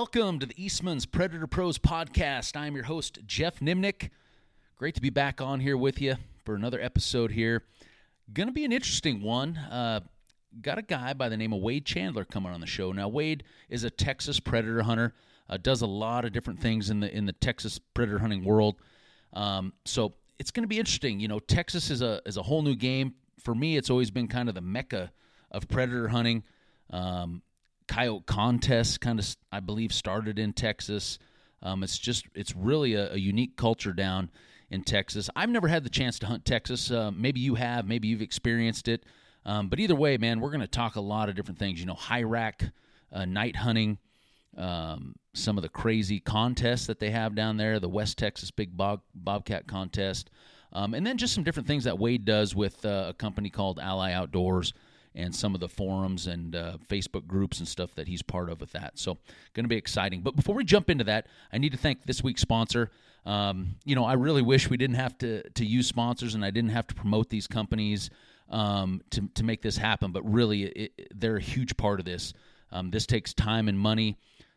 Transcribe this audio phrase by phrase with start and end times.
[0.00, 2.56] Welcome to the Eastman's Predator Pros podcast.
[2.56, 4.10] I'm your host, Geoff Nimnick.
[4.76, 6.14] Great to be back on here with you
[6.44, 7.64] for another episode here.
[8.32, 9.56] Going to be an interesting one.
[9.56, 10.02] Uh,
[10.62, 12.92] got a guy by the name of Wade Chandler coming on the show.
[12.92, 15.14] Now, Wade is a Texas predator hunter,
[15.50, 18.76] uh, does a lot of different things in the in the Texas predator hunting world.
[19.32, 21.18] Um, so it's going to be interesting.
[21.18, 23.76] You know, Texas is a is a whole new game for me.
[23.76, 25.10] It's always been kind of the mecca
[25.50, 26.44] of predator hunting.
[26.90, 27.42] Um,
[27.88, 31.18] coyote contests kind of I believe started in Texas.
[31.62, 34.30] Um, it's just it's really a, a, unique culture down
[34.70, 35.28] in Texas.
[35.34, 36.90] I've never had the chance to hunt Texas.
[36.90, 37.86] Uh, maybe you have.
[37.86, 39.04] Maybe you've experienced it.
[39.44, 41.80] Um, but either way, man, we're going to talk a lot of different things.
[41.80, 42.64] You know, high rack
[43.12, 43.98] uh, night hunting,
[44.56, 48.76] um, some of the crazy contests that they have down there, the West Texas Big
[48.76, 50.30] Bob, Bobcat contest,
[50.72, 53.78] um, and then just some different things that Wade does with uh, a company called
[53.78, 54.74] Ally Outdoors
[55.14, 58.60] and some of the forums and uh, Facebook groups and stuff that he's part of
[58.60, 58.98] with that.
[58.98, 59.18] So,
[59.54, 60.20] going to be exciting.
[60.20, 62.90] But before we jump into that, I need to thank this week's sponsor.
[63.26, 66.50] Um, you know, I really wish we didn't have to to use sponsors and I
[66.50, 68.10] didn't have to promote these companies
[68.50, 70.12] um, to to make this happen.
[70.12, 72.32] But really, it, they're a huge part of this.
[72.70, 74.16] Um, this takes time and money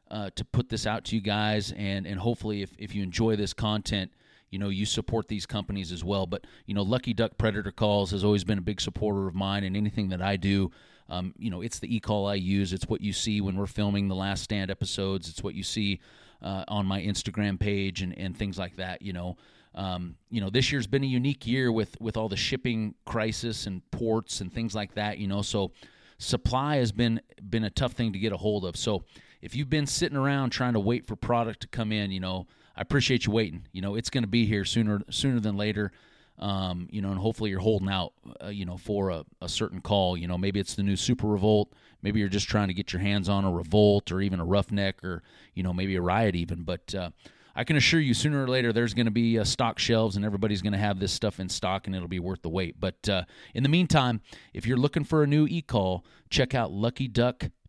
[0.09, 3.36] uh, to put this out to you guys, and and hopefully, if if you enjoy
[3.36, 4.11] this content,
[4.52, 6.25] you know you support these companies as well.
[6.27, 9.63] But you know, Lucky Duck Predator Calls has always been a big supporter of mine,
[9.63, 10.71] and anything that I do.
[11.09, 12.71] Um, you know, it's the e-call I use.
[12.71, 15.27] It's what you see when we're filming the Last Stand episodes.
[15.27, 15.99] It's what you see
[16.41, 19.02] uh, on my Instagram page and, and things like that.
[19.02, 19.38] You know,
[19.75, 23.67] um, you know, this year's been a unique year with with all the shipping crisis
[23.67, 25.17] and ports and things like that.
[25.17, 25.71] You know, so
[26.17, 28.75] supply has been been a tough thing to get a hold of.
[28.77, 29.03] So
[29.41, 32.47] if you've been sitting around trying to wait for product to come in, you know,
[32.75, 33.67] I appreciate you waiting.
[33.71, 35.92] You know, it's going to be here sooner sooner than later.
[36.39, 39.80] Um, you know, and hopefully you're holding out, uh, you know, for a, a certain
[39.80, 40.17] call.
[40.17, 41.71] You know, maybe it's the new Super Revolt.
[42.02, 45.04] Maybe you're just trying to get your hands on a Revolt or even a Roughneck
[45.04, 45.21] or,
[45.54, 46.64] you know, maybe a Riot even.
[46.64, 47.11] But uh,
[47.55, 50.26] I can assure you, sooner or later, there's going to be uh, stock shelves, and
[50.26, 52.80] everybody's going to have this stuff in stock, and it'll be worth the wait.
[52.80, 54.21] But uh, in the meantime,
[54.53, 56.71] if you're looking for a new e-call, check out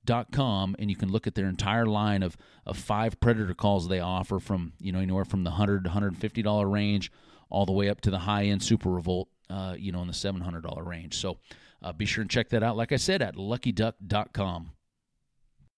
[0.06, 2.36] LuckyDuck.com, and you can look at their entire line of,
[2.66, 6.16] of five predator calls they offer from you know anywhere from the hundred to hundred
[6.16, 7.10] fifty dollar range,
[7.50, 10.14] all the way up to the high end Super Revolt, uh, you know, in the
[10.14, 11.16] seven hundred dollar range.
[11.16, 11.38] So
[11.82, 12.76] uh, be sure and check that out.
[12.76, 14.72] Like I said, at LuckyDuck.com.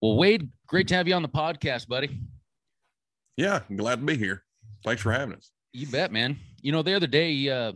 [0.03, 2.19] Well, Wade, great to have you on the podcast, buddy.
[3.37, 4.45] Yeah, I'm glad to be here.
[4.85, 5.51] Thanks for having us.
[5.73, 6.39] You bet, man.
[6.61, 7.73] You know, the other day uh,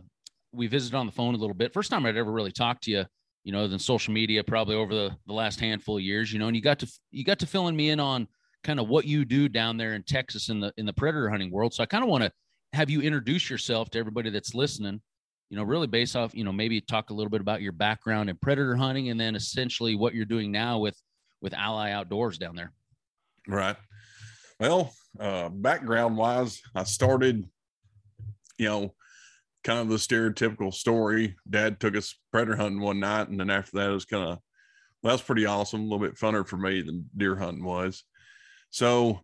[0.53, 1.73] we visited on the phone a little bit.
[1.73, 3.05] First time I'd ever really talked to you,
[3.43, 6.31] you know, than social media, probably over the, the last handful of years.
[6.31, 8.27] You know, and you got to you got to filling me in on
[8.63, 11.51] kind of what you do down there in Texas in the in the predator hunting
[11.51, 11.73] world.
[11.73, 12.31] So I kind of want to
[12.73, 15.01] have you introduce yourself to everybody that's listening.
[15.49, 18.29] You know, really based off, you know, maybe talk a little bit about your background
[18.29, 21.01] in predator hunting, and then essentially what you're doing now with
[21.41, 22.71] with Ally Outdoors down there.
[23.47, 23.75] Right.
[24.59, 27.47] Well, uh, background wise, I started,
[28.57, 28.93] you know,
[29.69, 31.35] kind of the stereotypical story.
[31.47, 34.39] Dad took us predator hunting one night, and then after that, it was kind of
[35.03, 35.81] well, that's pretty awesome.
[35.81, 38.03] A little bit funner for me than deer hunting was.
[38.71, 39.21] So,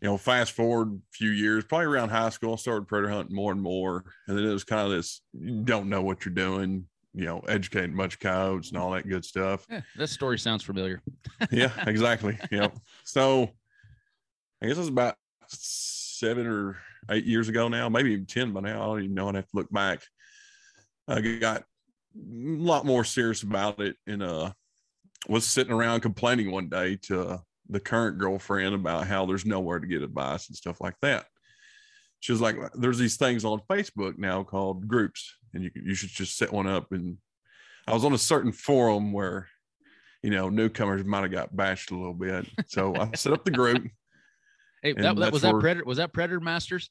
[0.00, 3.36] you know, fast forward a few years, probably around high school, I started predator hunting
[3.36, 4.02] more and more.
[4.26, 7.40] And then it was kind of this you don't know what you're doing, you know,
[7.40, 9.66] educating bunch of coyotes and all that good stuff.
[9.70, 11.02] Yeah, that story sounds familiar.
[11.50, 12.38] yeah, exactly.
[12.50, 12.68] Yeah.
[13.04, 13.50] So
[14.62, 15.16] I guess it was about
[15.48, 16.78] seven or
[17.10, 18.82] eight years ago now, maybe even 10 by now.
[18.82, 19.28] I don't even know.
[19.28, 20.02] I'd have to look back.
[21.08, 21.64] I got a
[22.16, 24.52] lot more serious about it and uh,
[25.28, 29.86] was sitting around complaining one day to the current girlfriend about how there's nowhere to
[29.86, 31.26] get advice and stuff like that.
[32.20, 36.10] She was like, "There's these things on Facebook now called groups, and you you should
[36.10, 37.18] just set one up." And
[37.86, 39.48] I was on a certain forum where,
[40.22, 43.50] you know, newcomers might have got bashed a little bit, so I set up the
[43.50, 43.88] group.
[44.86, 45.84] Hey, that, that was that Predator.
[45.84, 46.90] Was that Predator Masters?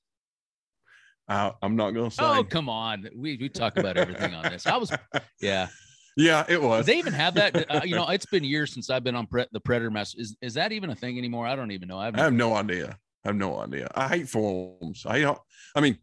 [1.29, 2.23] I, am not going to say.
[2.23, 3.07] Oh, come on.
[3.15, 4.67] We we talk about everything on this.
[4.67, 4.91] I was,
[5.41, 5.69] yeah,
[6.17, 6.85] yeah, it was.
[6.85, 7.55] they even have that?
[7.69, 10.19] Uh, you know, it's been years since I've been on pre- the Predator Masters.
[10.19, 11.47] Is is that even a thing anymore?
[11.47, 11.97] I don't even know.
[11.97, 12.97] I, I have no idea.
[13.23, 13.87] I have no idea.
[13.95, 15.05] I hate forums.
[15.05, 15.35] I hate,
[15.73, 15.97] I mean,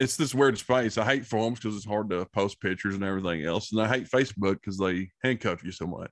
[0.00, 0.98] it's this weird space.
[0.98, 4.10] I hate forums because it's hard to post pictures and everything else, and I hate
[4.10, 6.10] Facebook because they handcuff you so much.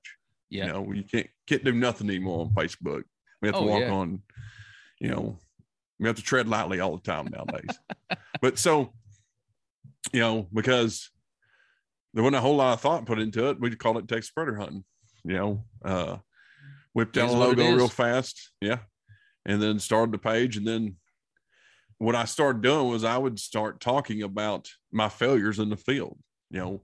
[0.50, 3.02] Yeah, you know, you can't can't do nothing anymore on Facebook.
[3.42, 3.90] We have to oh, walk yeah.
[3.90, 4.22] on
[5.00, 5.38] you know,
[5.98, 7.78] we have to tread lightly all the time nowadays.
[8.40, 8.92] but so,
[10.12, 11.10] you know, because
[12.12, 14.58] there wasn't a whole lot of thought put into it, we called it Texas predator
[14.58, 14.84] hunting.
[15.24, 16.16] You know, uh,
[16.92, 18.78] whipped down a logo real fast, yeah,
[19.46, 20.56] and then started the page.
[20.56, 20.96] And then
[21.98, 26.18] what I started doing was I would start talking about my failures in the field.
[26.50, 26.82] You know,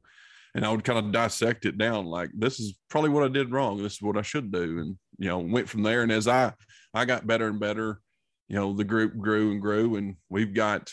[0.55, 3.53] and I would kind of dissect it down like this is probably what I did
[3.53, 3.83] wrong.
[3.83, 4.79] This is what I should do.
[4.79, 6.03] And you know went from there.
[6.03, 6.53] And as I
[6.95, 8.01] I got better and better,
[8.49, 10.91] you know the group grew and grew, and we've got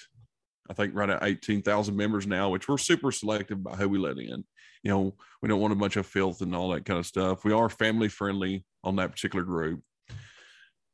[0.70, 3.98] I think right at eighteen thousand members now, which we're super selective about who we
[3.98, 4.44] let in.
[4.84, 7.44] You know, we don't want a bunch of filth and all that kind of stuff.
[7.44, 9.82] We are family friendly on that particular group.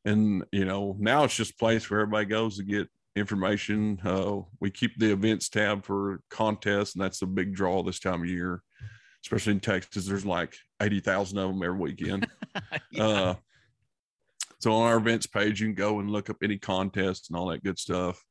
[0.06, 4.00] And you know, now it's just a place where everybody goes to get information.
[4.04, 8.22] Uh, we keep the events tab for contests, and that's a big draw this time
[8.22, 8.62] of year,
[9.24, 10.06] especially in Texas.
[10.06, 12.28] There's like 80,000 of them every weekend.
[12.92, 13.04] yeah.
[13.04, 13.36] uh,
[14.60, 17.48] so on our events page, you can go and look up any contests and all
[17.48, 18.24] that good stuff.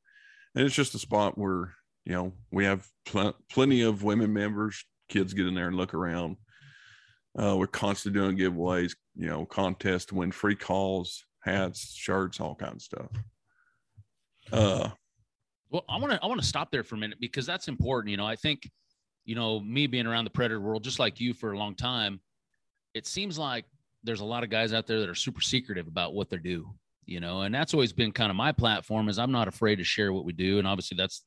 [0.54, 1.74] And it's just a spot where,
[2.04, 5.94] you know, we have pl- plenty of women members, kids get in there and look
[5.94, 6.36] around.
[7.38, 12.54] Uh, we're constantly doing giveaways, you know, contests to win free calls, hats, shirts, all
[12.54, 13.22] kinds of stuff.
[14.50, 14.90] Uh,
[15.70, 18.10] well, I want to I want to stop there for a minute because that's important.
[18.10, 18.68] You know, I think,
[19.24, 22.20] you know, me being around the predator world, just like you for a long time,
[22.94, 23.64] it seems like
[24.04, 26.68] there's a lot of guys out there that are super secretive about what they do.
[27.06, 29.84] You know, and that's always been kind of my platform is I'm not afraid to
[29.84, 31.24] share what we do, and obviously that's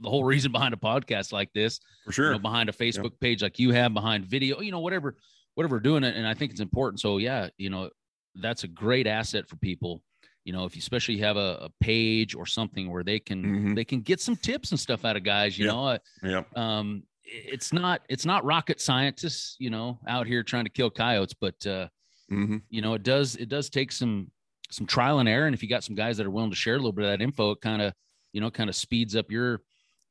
[0.00, 1.80] the whole reason behind a podcast like this.
[2.04, 3.20] For sure, you know, behind a Facebook yeah.
[3.20, 5.16] page like you have, behind video, you know, whatever,
[5.54, 7.00] whatever we're doing it, and I think it's important.
[7.00, 7.90] So yeah, you know,
[8.36, 10.02] that's a great asset for people
[10.48, 13.74] you know if you especially have a, a page or something where they can mm-hmm.
[13.74, 15.74] they can get some tips and stuff out of guys you yep.
[15.74, 20.70] know yeah um it's not it's not rocket scientists you know out here trying to
[20.70, 21.86] kill coyotes but uh
[22.32, 22.56] mm-hmm.
[22.70, 24.30] you know it does it does take some
[24.70, 26.74] some trial and error and if you got some guys that are willing to share
[26.74, 27.92] a little bit of that info it kind of
[28.32, 29.60] you know kind of speeds up your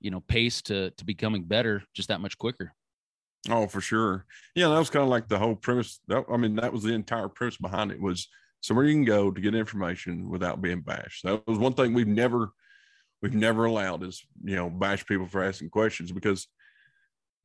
[0.02, 2.72] you know pace to to becoming better just that much quicker
[3.50, 4.24] oh for sure
[4.54, 6.94] yeah that was kind of like the whole premise that i mean that was the
[6.94, 8.28] entire premise behind it was
[8.68, 11.24] somewhere you can go to get information without being bashed.
[11.24, 12.50] That was one thing we've never
[13.22, 16.48] we've never allowed is you know bash people for asking questions because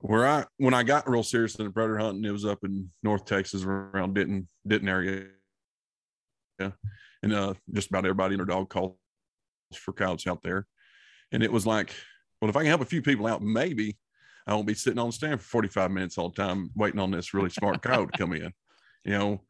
[0.01, 2.91] where I when I got real serious in the predator hunting, it was up in
[3.05, 5.27] North Texas around Denton Denton area.
[6.59, 6.73] Yeah.
[7.23, 8.97] And uh just about everybody in their dog calls
[9.77, 10.67] for coyotes out there.
[11.31, 11.95] And it was like,
[12.41, 13.97] well, if I can help a few people out, maybe
[14.45, 17.13] I won't be sitting on the stand for 45 minutes all the time waiting on
[17.13, 18.53] this really smart coyote to come in.
[19.05, 19.41] You know,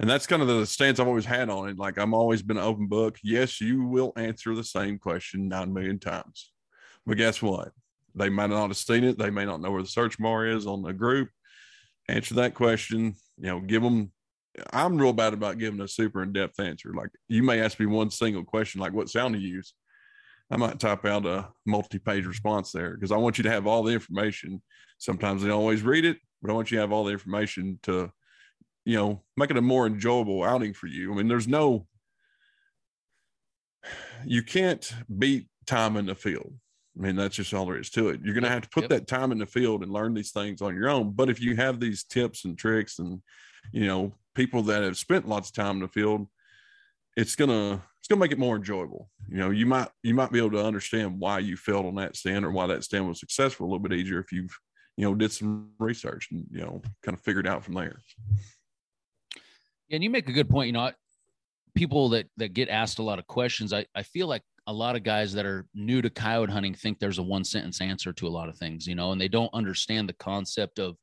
[0.00, 1.78] and that's kind of the stance I've always had on it.
[1.78, 3.18] Like I'm always been an open book.
[3.22, 6.52] Yes, you will answer the same question nine million times,
[7.06, 7.72] but guess what?
[8.14, 9.18] They might not have seen it.
[9.18, 11.28] They may not know where the search bar is on the group.
[12.08, 13.14] Answer that question.
[13.36, 14.12] You know, give them.
[14.72, 16.92] I'm real bad about giving a super in depth answer.
[16.92, 19.74] Like you may ask me one single question, like what sound to use.
[20.50, 23.66] I might type out a multi page response there because I want you to have
[23.66, 24.62] all the information.
[24.98, 28.10] Sometimes they always read it, but I want you to have all the information to
[28.88, 31.12] you know, make it a more enjoyable outing for you.
[31.12, 31.86] I mean, there's no,
[34.24, 36.54] you can't beat time in the field.
[36.98, 38.20] I mean, that's just all there is to it.
[38.24, 38.90] You're going to have to put yep.
[38.90, 41.10] that time in the field and learn these things on your own.
[41.10, 43.20] But if you have these tips and tricks and,
[43.72, 46.26] you know, people that have spent lots of time in the field,
[47.14, 49.10] it's going to, it's going to make it more enjoyable.
[49.28, 52.16] You know, you might, you might be able to understand why you failed on that
[52.16, 54.58] stand or why that stand was successful a little bit easier if you've,
[54.96, 57.98] you know, did some research and, you know, kind of figured out from there.
[59.90, 60.66] And you make a good point.
[60.66, 60.90] You know,
[61.74, 64.96] people that that get asked a lot of questions, I, I feel like a lot
[64.96, 68.26] of guys that are new to coyote hunting think there's a one sentence answer to
[68.26, 70.96] a lot of things, you know, and they don't understand the concept of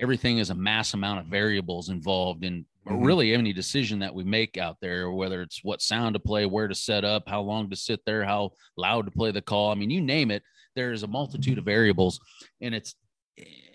[0.00, 3.04] everything is a mass amount of variables involved in mm-hmm.
[3.04, 6.68] really any decision that we make out there, whether it's what sound to play, where
[6.68, 9.70] to set up, how long to sit there, how loud to play the call.
[9.70, 10.42] I mean, you name it,
[10.74, 12.20] there is a multitude of variables.
[12.60, 12.94] And it's,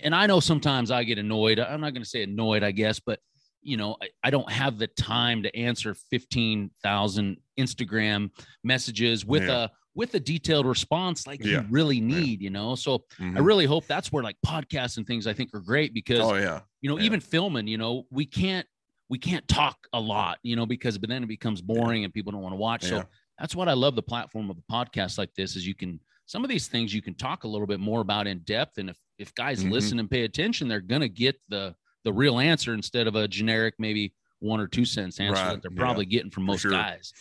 [0.02, 1.60] and I know sometimes I get annoyed.
[1.60, 3.20] I'm not going to say annoyed, I guess, but
[3.62, 8.32] you know, I, I, don't have the time to answer 15,000 Instagram
[8.64, 9.66] messages with yeah.
[9.66, 11.62] a with a detailed response like yeah.
[11.62, 12.46] you really need, yeah.
[12.46, 12.76] you know.
[12.76, 13.38] So mm-hmm.
[13.38, 16.36] I really hope that's where like podcasts and things I think are great because oh
[16.36, 16.62] yeah.
[16.82, 18.66] You know, even filming, you know, we can't
[19.10, 22.32] we can't talk a lot, you know, because but then it becomes boring and people
[22.32, 22.86] don't want to watch.
[22.86, 23.04] So
[23.38, 26.44] that's what I love the platform of a podcast like this is you can some
[26.44, 28.98] of these things you can talk a little bit more about in depth and if
[29.20, 29.72] if guys mm-hmm.
[29.72, 33.28] listen and pay attention, they're going to get the the real answer instead of a
[33.28, 35.54] generic maybe one or two cents answer right.
[35.54, 36.18] that they're probably yeah.
[36.18, 36.72] getting from most sure.
[36.72, 37.14] guys.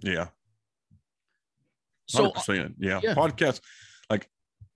[0.00, 0.28] Yeah.
[2.12, 2.38] 100%.
[2.38, 3.00] So yeah.
[3.02, 3.14] yeah.
[3.14, 3.60] Podcasts
[4.08, 4.28] like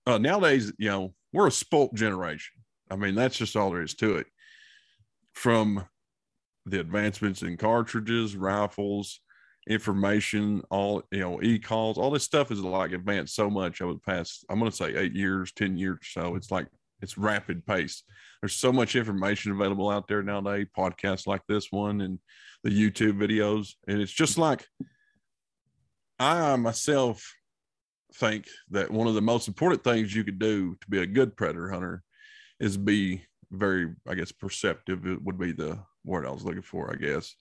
[0.05, 2.53] uh, nowadays, you know, we're a spoilt generation.
[2.91, 4.27] I mean, that's just all there is to it.
[5.33, 5.85] From
[6.65, 9.19] the advancements in cartridges, rifles,
[9.67, 13.99] information, all you know, e-calls, all this stuff is like advanced so much over the
[13.99, 16.35] past, I'm gonna say eight years, 10 years so.
[16.35, 16.67] It's like
[17.03, 18.03] it's rapid pace.
[18.41, 22.17] There's so much information available out there nowadays, podcasts like this one and
[22.63, 23.73] the YouTube videos.
[23.87, 24.65] And it's just like
[26.17, 27.35] I myself
[28.15, 31.35] think that one of the most important things you could do to be a good
[31.35, 32.03] predator hunter
[32.59, 35.05] is be very, I guess, perceptive.
[35.05, 37.35] It would be the word I was looking for, I guess.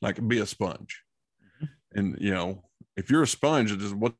[0.00, 1.02] like be a sponge.
[1.56, 1.98] Mm-hmm.
[1.98, 2.62] And you know,
[2.96, 4.16] if you're a sponge, it's just what's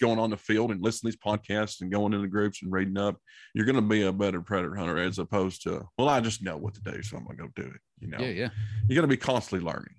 [0.00, 2.72] going on in the field and listening to these podcasts and going into groups and
[2.72, 3.16] reading up,
[3.54, 6.56] you're going to be a better predator hunter as opposed to, well, I just know
[6.56, 7.80] what to do, so I'm going to go do it.
[8.00, 8.48] You know, yeah, yeah.
[8.88, 9.94] You got to be constantly learning.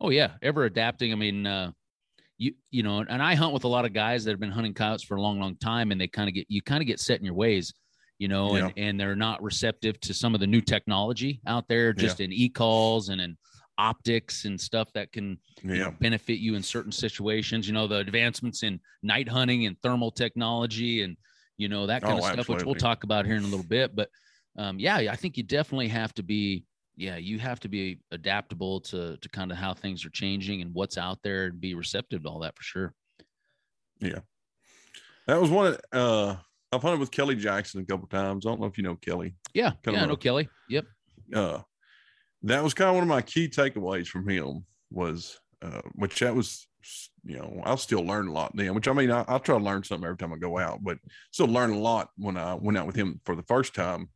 [0.00, 1.12] Oh yeah, ever adapting.
[1.12, 1.72] I mean, uh,
[2.36, 4.74] you you know, and I hunt with a lot of guys that have been hunting
[4.74, 7.00] coyotes for a long, long time, and they kind of get you kind of get
[7.00, 7.74] set in your ways,
[8.18, 8.66] you know, yeah.
[8.66, 12.26] and and they're not receptive to some of the new technology out there, just yeah.
[12.26, 13.36] in e calls and in
[13.78, 15.72] optics and stuff that can yeah.
[15.72, 17.66] you know, benefit you in certain situations.
[17.66, 21.16] You know, the advancements in night hunting and thermal technology and
[21.56, 22.54] you know that kind oh, of stuff, absolutely.
[22.54, 23.94] which we'll talk about here in a little bit.
[23.94, 24.10] But
[24.58, 26.64] um, yeah, I think you definitely have to be
[26.98, 30.74] yeah, you have to be adaptable to to kind of how things are changing and
[30.74, 32.94] what's out there and be receptive to all that for sure.
[34.00, 34.20] Yeah.
[35.26, 36.36] That was one of, uh
[36.70, 38.44] I've hunted with Kelly Jackson a couple times.
[38.44, 39.34] I don't know if you know Kelly.
[39.54, 39.72] Yeah.
[39.82, 40.48] Kind yeah, I know Kelly.
[40.68, 40.84] Yep.
[41.32, 41.60] Uh
[42.42, 46.34] that was kind of one of my key takeaways from him was uh which that
[46.34, 46.66] was
[47.24, 49.64] you know, I'll still learn a lot then, which I mean I, will try to
[49.64, 50.98] learn something every time I go out, but
[51.32, 54.08] still learn a lot when I went out with him for the first time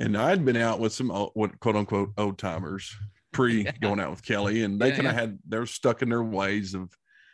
[0.00, 2.96] and I'd been out with some what quote unquote old timers
[3.32, 5.20] pre going out with Kelly, and they yeah, kind of yeah.
[5.20, 6.90] had they're stuck in their ways of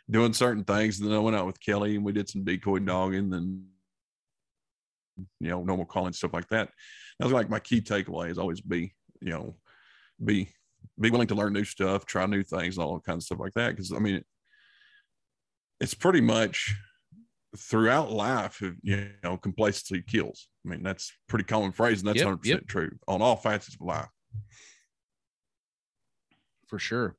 [0.09, 0.99] doing certain things.
[0.99, 3.63] And then I went out with Kelly, and we did some decoy dogging, and
[5.39, 6.69] you know normal calling stuff like that.
[7.19, 9.55] That was like my key takeaway is always be you know
[10.23, 10.49] be
[10.99, 13.53] be willing to learn new stuff, try new things, and all kinds of stuff like
[13.53, 13.69] that.
[13.69, 14.23] Because I mean,
[15.79, 16.75] it's pretty much
[17.55, 20.47] throughout life, you know, complacency kills.
[20.65, 22.67] I mean, that's pretty common phrase, and that's hundred yep, percent yep.
[22.67, 24.07] true on all facets of life.
[26.67, 27.15] For sure.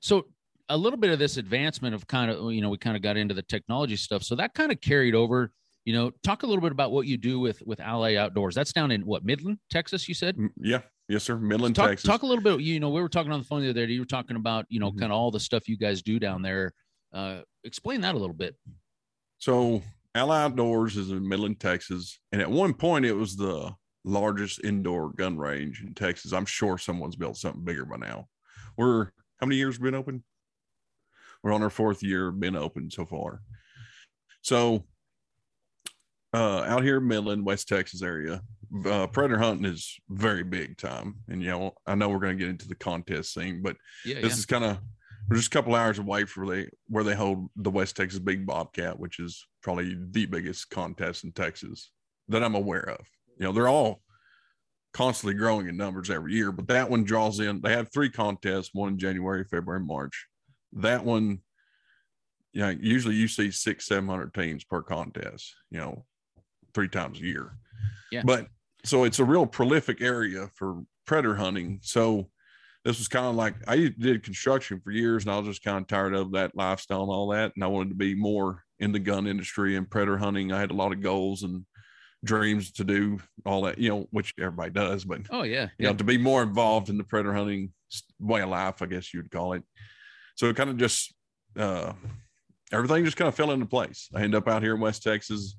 [0.00, 0.26] So
[0.68, 3.02] a little bit of this advancement of kind of oh, you know we kind of
[3.02, 5.52] got into the technology stuff, so that kind of carried over.
[5.84, 8.54] You know, talk a little bit about what you do with with Ally Outdoors.
[8.54, 10.08] That's down in what Midland, Texas.
[10.08, 10.36] You said.
[10.36, 10.80] Mm, yeah.
[11.08, 11.36] Yes, sir.
[11.38, 12.06] Midland, talk, Texas.
[12.06, 12.60] Talk a little bit.
[12.60, 13.92] You know, we were talking on the phone the other day.
[13.92, 15.00] You were talking about you know mm-hmm.
[15.00, 16.72] kind of all the stuff you guys do down there.
[17.12, 18.54] Uh, explain that a little bit.
[19.38, 19.82] So
[20.14, 23.72] Ally Outdoors is in Midland, Texas, and at one point it was the
[24.04, 26.32] largest indoor gun range in Texas.
[26.32, 28.26] I'm sure someone's built something bigger by now.
[28.76, 29.06] We're
[29.40, 30.24] how many years been open?
[31.42, 33.40] We're on our fourth year been open so far.
[34.42, 34.84] So
[36.34, 38.42] uh, out here in Midland, West Texas area,
[38.86, 41.16] uh, predator hunting is very big time.
[41.28, 44.16] And you know, I know we're going to get into the contest scene, but yeah,
[44.16, 44.38] this yeah.
[44.38, 44.78] is kind of
[45.28, 48.46] we're just a couple hours away from they where they hold the West Texas Big
[48.46, 51.90] Bobcat, which is probably the biggest contest in Texas
[52.28, 53.06] that I'm aware of.
[53.38, 54.02] You know, they're all
[54.92, 57.60] constantly growing in numbers every year, but that one draws in.
[57.60, 60.26] They have three contests: one in January, February, March.
[60.74, 61.40] That one,
[62.52, 65.54] you know, usually you see six, seven hundred teams per contest.
[65.70, 66.04] You know,
[66.78, 67.50] three times a year.
[68.12, 68.22] Yeah.
[68.24, 68.46] But
[68.84, 71.80] so it's a real prolific area for predator hunting.
[71.82, 72.28] So
[72.84, 75.78] this was kind of like I did construction for years and I was just kind
[75.78, 77.50] of tired of that lifestyle and all that.
[77.56, 80.52] And I wanted to be more in the gun industry and predator hunting.
[80.52, 81.66] I had a lot of goals and
[82.24, 85.90] dreams to do all that, you know, which everybody does, but oh, yeah, you yeah.
[85.90, 87.72] know, to be more involved in the predator hunting
[88.20, 89.64] way of life, I guess you'd call it.
[90.36, 91.12] So it kind of just,
[91.58, 91.94] uh,
[92.72, 94.08] everything just kind of fell into place.
[94.14, 95.56] I end up out here in West Texas,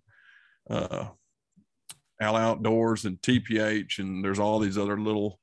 [0.70, 1.08] uh,
[2.22, 5.40] Al Outdoors and TPH, and there's all these other little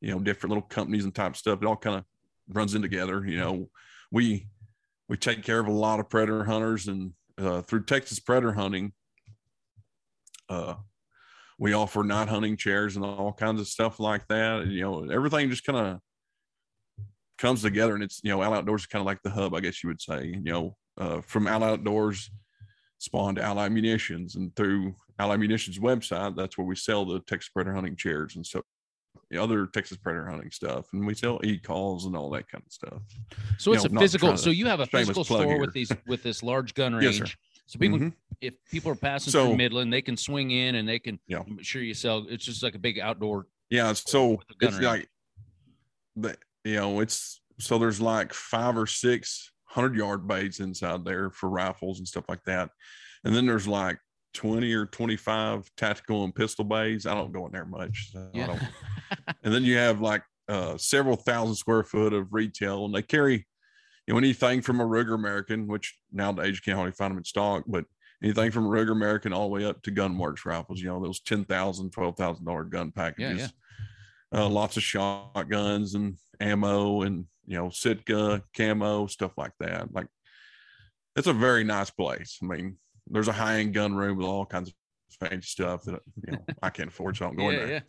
[0.00, 1.60] you know, different little companies and type stuff.
[1.62, 2.04] It all kind of
[2.48, 3.24] runs in together.
[3.26, 3.70] You know,
[4.10, 4.48] we
[5.08, 8.92] we take care of a lot of predator hunters, and uh, through Texas predator hunting,
[10.48, 10.74] uh,
[11.58, 14.60] we offer night hunting chairs and all kinds of stuff like that.
[14.60, 16.00] And, you know, everything just kind of
[17.38, 19.60] comes together, and it's you know, Al Outdoors is kind of like the hub, I
[19.60, 20.26] guess you would say.
[20.26, 22.30] You know, uh, from Al Outdoors
[22.98, 27.74] spawned Ally Munitions, and through Ally Munitions website, that's where we sell the Texas predator
[27.74, 28.64] hunting chairs and stuff
[29.36, 32.72] other Texas predator hunting stuff, and we sell e calls and all that kind of
[32.72, 33.02] stuff.
[33.58, 34.36] So you it's know, a physical.
[34.36, 35.60] So you have a physical store here.
[35.60, 37.20] with these with this large gun range.
[37.20, 37.36] Yes,
[37.66, 38.08] so people, mm-hmm.
[38.40, 41.18] if people are passing so, through Midland, they can swing in and they can.
[41.26, 41.40] Yeah.
[41.46, 42.24] I'm sure you sell.
[42.28, 43.46] It's just like a big outdoor.
[43.68, 43.92] Yeah.
[43.92, 44.84] So it's range.
[44.84, 45.08] like
[46.16, 51.30] the you know it's so there's like five or six hundred yard baits inside there
[51.30, 52.70] for rifles and stuff like that,
[53.24, 53.98] and then there's like
[54.34, 57.06] 20 or 25 tactical and pistol bays.
[57.06, 58.10] I don't go in there much.
[58.12, 58.58] So yeah.
[59.42, 63.46] and then you have like uh, several thousand square foot of retail, and they carry
[64.06, 67.24] you know anything from a Ruger American, which nowadays you can't hardly find them in
[67.24, 67.84] stock, but
[68.22, 70.80] anything from a Ruger American all the way up to GunWerks rifles.
[70.80, 73.38] You know those ten thousand, twelve thousand dollar gun packages.
[73.38, 73.48] Yeah,
[74.32, 74.40] yeah.
[74.40, 79.92] Uh, lots of shotguns and ammo, and you know Sitka camo stuff like that.
[79.92, 80.06] Like
[81.16, 82.38] it's a very nice place.
[82.42, 82.76] I mean,
[83.08, 84.74] there's a high end gun room with all kinds of
[85.18, 87.82] fancy stuff that you know I can't afford, so I'm going yeah, there.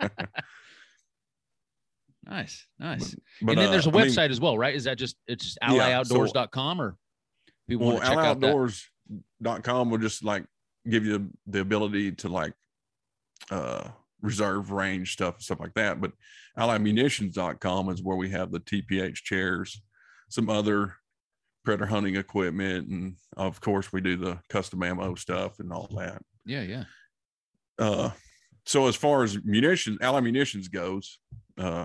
[0.00, 0.08] Yeah.
[2.26, 3.14] Nice, nice.
[3.42, 4.74] But, and then uh, there's a I mean, website as well, right?
[4.74, 6.96] Is that just it's just allyoutdoors.com or
[7.68, 9.90] people well, want to check out that?
[9.90, 10.46] will just like
[10.88, 12.54] give you the ability to like
[13.50, 13.88] uh
[14.24, 16.12] reserve range stuff and stuff like that but
[16.58, 19.82] allymunitions.com is where we have the tph chairs
[20.30, 20.94] some other
[21.64, 26.22] predator hunting equipment and of course we do the custom ammo stuff and all that
[26.46, 26.84] Yeah, yeah.
[27.78, 28.10] uh
[28.66, 31.18] so as far as munitions ally munitions goes
[31.58, 31.84] uh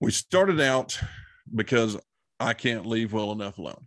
[0.00, 0.98] we started out
[1.54, 1.96] because
[2.40, 3.86] i can't leave well enough alone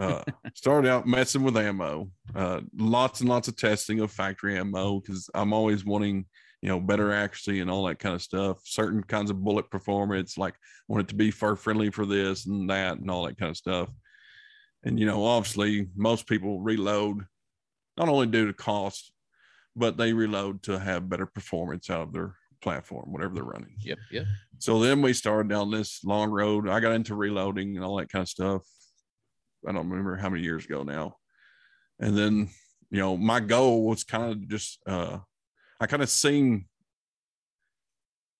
[0.00, 0.22] uh
[0.54, 5.28] started out messing with ammo uh lots and lots of testing of factory ammo because
[5.34, 6.24] i'm always wanting
[6.62, 10.36] you know better accuracy and all that kind of stuff certain kinds of bullet performance
[10.36, 10.54] like
[10.88, 13.56] want it to be fur friendly for this and that and all that kind of
[13.56, 13.88] stuff
[14.84, 17.24] and you know obviously most people reload
[17.96, 19.12] not only due to cost
[19.76, 23.98] but they reload to have better performance out of their platform whatever they're running Yep,
[24.10, 24.26] yep.
[24.58, 26.68] so then we started down this long road.
[26.68, 28.62] I got into reloading and all that kind of stuff.
[29.66, 31.16] I don't remember how many years ago now.
[31.98, 32.48] And then,
[32.90, 35.18] you know, my goal was kind of just uh
[35.80, 36.66] I kind of seen,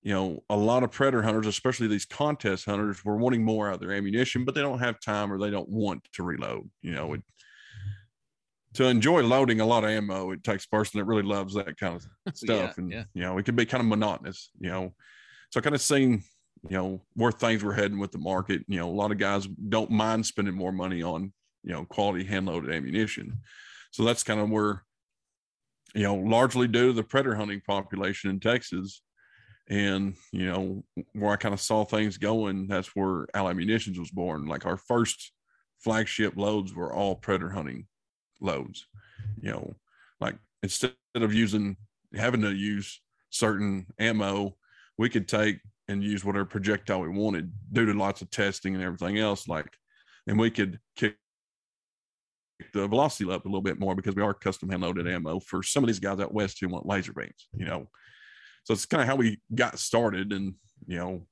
[0.02, 3.74] you know, a lot of predator hunters, especially these contest hunters, were wanting more out
[3.74, 6.70] of their ammunition, but they don't have time or they don't want to reload.
[6.82, 7.22] You know, it,
[8.74, 11.76] to enjoy loading a lot of ammo, it takes a person that really loves that
[11.76, 12.78] kind of stuff.
[12.78, 13.04] and yeah.
[13.14, 14.94] you know, it can be kind of monotonous, you know.
[15.50, 16.22] So I kind of seen,
[16.68, 18.62] you know, where things were heading with the market.
[18.68, 22.24] You know, a lot of guys don't mind spending more money on, you know, quality
[22.24, 23.38] hand loaded ammunition.
[23.92, 24.84] So that's kind of where,
[25.94, 29.02] you know, largely due to the predator hunting population in Texas.
[29.68, 34.10] And, you know, where I kind of saw things going, that's where Ally Munitions was
[34.10, 34.46] born.
[34.46, 35.32] Like our first
[35.78, 37.86] flagship loads were all predator hunting
[38.40, 38.86] loads.
[39.40, 39.74] You know,
[40.20, 41.76] like instead of using
[42.14, 44.56] having to use certain ammo,
[44.98, 48.82] we could take and use whatever projectile we wanted due to lots of testing and
[48.84, 49.48] everything else.
[49.48, 49.66] Like,
[50.26, 51.16] and we could kick
[52.72, 55.62] the velocity up a little bit more because we are custom hand loaded ammo for
[55.62, 57.88] some of these guys out west who want laser beams, you know.
[58.64, 60.32] So it's kind of how we got started.
[60.32, 60.54] And,
[60.86, 61.26] you know,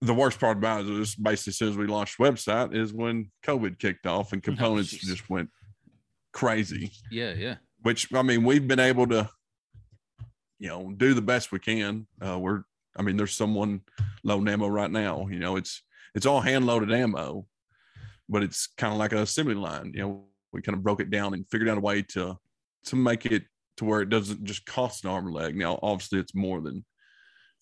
[0.00, 3.30] the worst part about it is basically as soon as we launched website is when
[3.44, 5.00] COVID kicked off and oh, components jeez.
[5.08, 5.48] just went
[6.32, 7.56] crazy Yeah, yeah.
[7.82, 9.30] which I mean, we've been able to,
[10.58, 12.06] you know, do the best we can.
[12.24, 12.62] Uh, we're,
[12.96, 13.82] I mean, there's someone
[14.24, 15.26] loading ammo right now.
[15.28, 15.82] You know, it's
[16.14, 17.46] it's all hand loaded ammo,
[18.28, 19.92] but it's kind of like a assembly line.
[19.94, 22.38] You know, we kind of broke it down and figured out a way to
[22.86, 23.44] to make it
[23.76, 25.56] to where it doesn't just cost an arm and leg.
[25.56, 26.84] Now, obviously, it's more than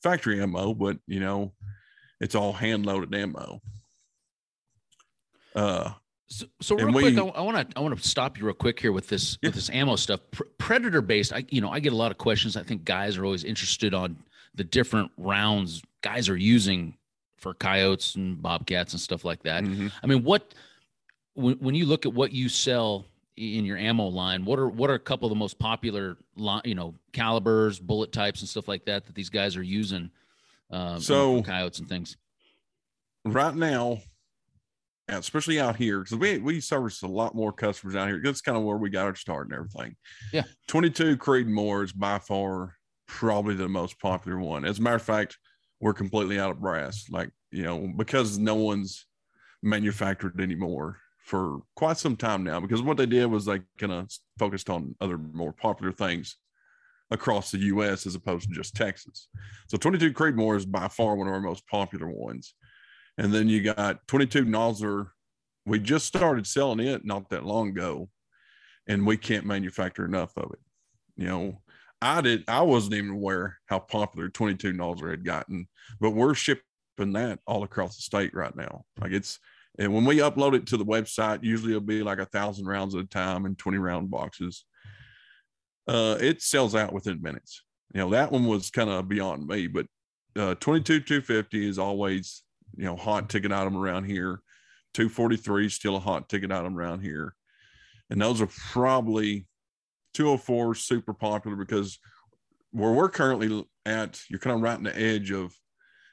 [0.02, 1.52] factory ammo, but you know,
[2.20, 3.60] it's all hand loaded ammo.
[5.54, 5.92] Uh,
[6.26, 8.92] So, so real quick, I want to I want to stop you real quick here
[8.92, 9.48] with this Yeah.
[9.48, 10.20] with this ammo stuff.
[10.30, 12.56] Pr- predator based, I you know I get a lot of questions.
[12.56, 14.16] I think guys are always interested on
[14.54, 16.96] the different rounds guys are using
[17.36, 19.64] for coyotes and bobcats and stuff like that.
[19.64, 19.92] mhm.
[20.02, 20.54] I mean, what
[21.34, 23.04] when when you look at what you sell
[23.36, 26.16] in your ammo line, what are what are a couple of the most popular
[26.64, 30.10] you know calibers, bullet types, and stuff like that that these guys are using?
[30.70, 32.16] Um, So- for coyotes and things.
[33.26, 33.98] right now,
[35.08, 38.20] especially out here, because we we service a lot more customers out here.
[38.22, 39.96] That's kind of where we got our start and everything.
[40.32, 40.44] Yeah.
[40.68, 42.74] 22 Creedmoor is by far
[43.06, 44.64] probably the most popular one.
[44.64, 45.38] As a matter of fact,
[45.80, 49.06] we're completely out of brass, like you know, because no one's
[49.62, 52.60] manufactured anymore for quite some time now.
[52.60, 56.36] Because what they did was they kind of focused on other more popular things
[57.10, 58.06] across the U.S.
[58.06, 59.28] as opposed to just Texas.
[59.68, 62.54] So 22 Creedmoor is by far one of our most popular ones.
[63.18, 65.08] And then you got 22 Nosler.
[65.66, 68.08] We just started selling it not that long ago,
[68.86, 70.58] and we can't manufacture enough of it.
[71.16, 71.62] You know,
[72.02, 72.44] I did.
[72.48, 75.68] I wasn't even aware how popular 22 Nosler had gotten,
[76.00, 76.62] but we're shipping
[77.12, 78.84] that all across the state right now.
[79.00, 79.38] Like it's,
[79.78, 82.94] and when we upload it to the website, usually it'll be like a thousand rounds
[82.94, 84.64] at a time in 20 round boxes.
[85.88, 87.62] Uh, it sells out within minutes.
[87.94, 89.86] You know, that one was kind of beyond me, but
[90.36, 92.43] uh, 22 250 is always
[92.76, 94.40] you know hot ticket item around here.
[94.94, 97.34] 243 is still a hot ticket item around here.
[98.10, 99.46] And those are probably
[100.14, 101.98] 204 super popular because
[102.70, 105.54] where we're currently at you're kind of right in the edge of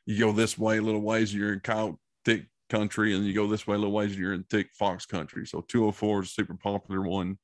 [0.06, 3.48] you go this way a little ways you're in cow thick country and you go
[3.48, 5.46] this way a little ways you're in thick fox country.
[5.46, 7.38] So 204 is super popular one.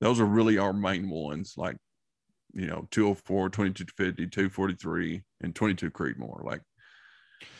[0.00, 1.76] Those are really our main ones like
[2.52, 6.62] you know 204 2250 243 and 22 creedmoor like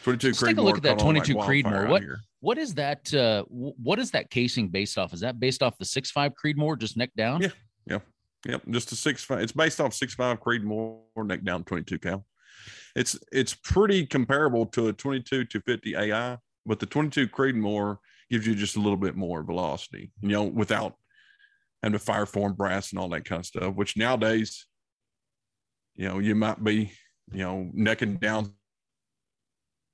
[0.05, 1.89] 22 Let's take a look at that caught on like 22 wildfire Creedmoor.
[1.89, 2.03] What-
[2.41, 3.13] What is that?
[3.13, 5.13] Uh, what is that casing based off?
[5.13, 7.43] Is that based off the six five Creedmoor, just neck down?
[7.43, 7.49] Yeah.
[7.87, 7.99] Yeah,
[8.47, 9.41] yep, just a six five.
[9.41, 12.25] It's based off six five Creedmoor neck down twenty two cal.
[12.97, 17.99] It's it's pretty comparable to a 22 250 AI, but the 22 Creedmoor
[18.31, 20.95] gives you just a little bit more velocity, you know, without
[21.83, 24.67] having to fire form brass and all that kind of stuff, which nowadays,
[25.95, 26.93] you know, you might be,
[27.33, 28.53] you know, necking down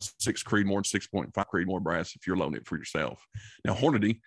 [0.00, 3.26] six Creedmoor and 6.5 Creedmoor brass if you're loading it for yourself.
[3.64, 4.20] Now, Hornady,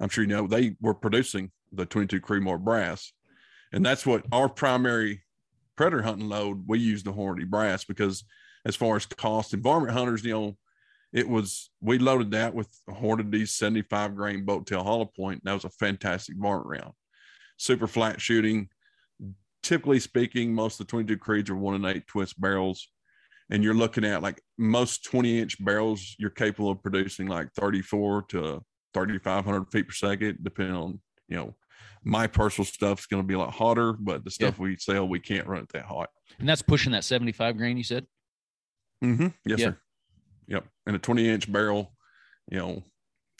[0.00, 3.12] I'm sure you know, they were producing the 22 Creedmoor brass.
[3.72, 5.22] And that's what our primary
[5.76, 8.24] predator hunting load, we use the Hornady brass because
[8.64, 10.56] as far as cost and varmint hunters, you know,
[11.12, 15.42] it was we loaded that with Hornady's 75 grain boat tail hollow point.
[15.44, 16.92] That was a fantastic varmint round.
[17.56, 18.68] Super flat shooting.
[19.62, 22.88] Typically speaking, most of the 22 creeds are one and eight twist barrels.
[23.50, 28.22] And you're looking at like most 20 inch barrels, you're capable of producing like 34
[28.30, 31.54] to 3,500 feet per second, depending on, you know,
[32.02, 34.62] my personal stuff is going to be a lot hotter, but the stuff yeah.
[34.62, 36.08] we sell, we can't run it that hot.
[36.38, 38.06] And that's pushing that 75 grain, you said?
[39.04, 39.28] Mm-hmm.
[39.44, 39.66] Yes, yeah.
[39.66, 39.78] sir.
[40.48, 40.64] Yep.
[40.86, 41.92] And a 20 inch barrel,
[42.50, 42.82] you know,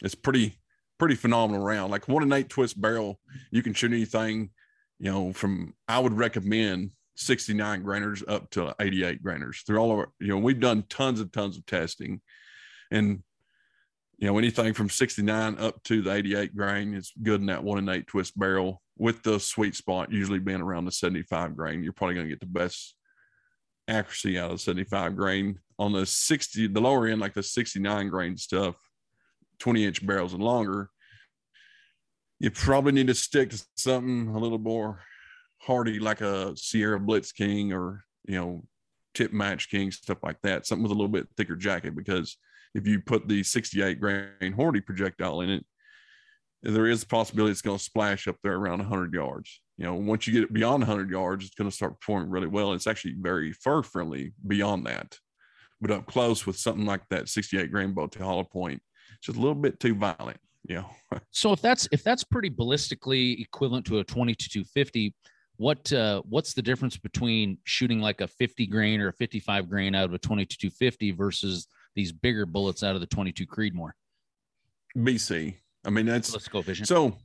[0.03, 0.59] it's pretty,
[0.99, 1.91] pretty phenomenal round.
[1.91, 4.51] Like one and eight twist barrel, you can shoot anything,
[4.99, 9.99] you know, from, I would recommend 69 grainers up to 88 grainers through all of
[9.99, 12.21] our, you know, we've done tons and tons of testing
[12.91, 13.23] and
[14.19, 17.79] you know, anything from 69 up to the 88 grain is good in that one
[17.79, 21.83] and eight twist barrel with the sweet spot usually being around the 75 grain.
[21.83, 22.95] You're probably going to get the best
[23.89, 28.39] accuracy out of 75 grain on the 60, the lower end, like the 69 grain
[28.39, 28.77] stuff,
[29.59, 30.89] 20 inch barrels and longer.
[32.39, 35.01] You probably need to stick to something a little more
[35.67, 38.65] hardy, like a Sierra Blitz King or, you know,
[39.15, 42.37] Tipped MatchKing, stuff like that, something with a little bit thicker jacket because
[42.75, 45.65] if you put the 68 grain hardy projectile in it,
[46.63, 49.63] there is a possibility it's going to splash up there around 100 yards.
[49.79, 52.47] You know, once you get it beyond 100 yards, it's going to start performing really
[52.47, 52.73] well.
[52.73, 55.19] It's actually very fur friendly beyond that.
[55.81, 58.83] But up close with something like that 68 grain boat tail hollow point,
[59.17, 60.39] it's just a little bit too violent.
[60.69, 60.87] Know.
[61.31, 65.15] so if that's if that's pretty ballistically equivalent to a 20 to 250,
[65.59, 69.95] what uh, what's the difference between shooting like a 50 grain or a 55 grain
[69.95, 73.93] out of a 20 to 250 versus these bigger bullets out of the 22 Creedmoor?
[74.97, 75.55] BC.
[75.85, 76.85] I mean, that's let's go vision.
[76.85, 77.17] So,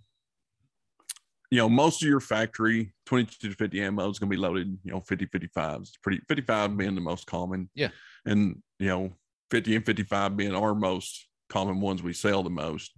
[1.50, 4.78] you know, most of your factory 22 to 50 ammo is going to be loaded,
[4.84, 5.82] you know, 50, 55s.
[5.82, 7.70] It's pretty 55 being the most common.
[7.76, 7.90] Yeah.
[8.26, 9.12] And, you know,
[9.50, 12.92] 50 and 55 being our most common ones we sell the most.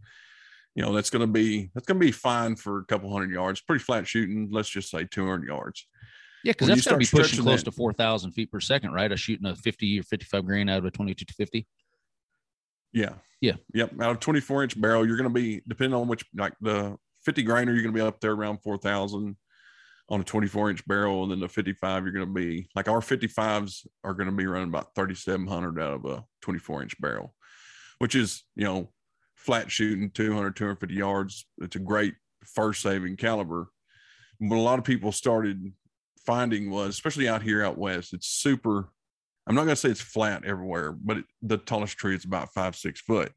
[0.76, 3.32] You know, that's going to be, that's going to be fine for a couple hundred
[3.32, 4.50] yards, pretty flat shooting.
[4.52, 5.88] Let's just say 200 yards.
[6.44, 9.12] Yeah, because that's got to be pushing close that, to 4,000 feet per second, right?
[9.12, 11.68] A shooting a 50 or 55 grain out of a 22 to 50.
[12.92, 13.14] Yeah.
[13.40, 13.54] Yeah.
[13.74, 14.02] Yep.
[14.02, 17.44] Out of 24 inch barrel, you're going to be, depending on which, like the 50
[17.44, 19.36] grainer, you're going to be up there around 4,000
[20.10, 21.24] on a 24 inch barrel.
[21.24, 24.46] And then the 55, you're going to be like our 55s are going to be
[24.46, 27.34] running about 3,700 out of a 24 inch barrel,
[28.00, 28.92] which is, you know,
[29.44, 31.46] flat shooting 200, 250 yards.
[31.60, 33.68] It's a great fur saving caliber.
[34.40, 35.74] But a lot of people started
[36.26, 38.90] finding was, especially out here out west, it's super.
[39.46, 42.54] I'm not going to say it's flat everywhere, but it, the tallest tree is about
[42.54, 43.32] five, six foot.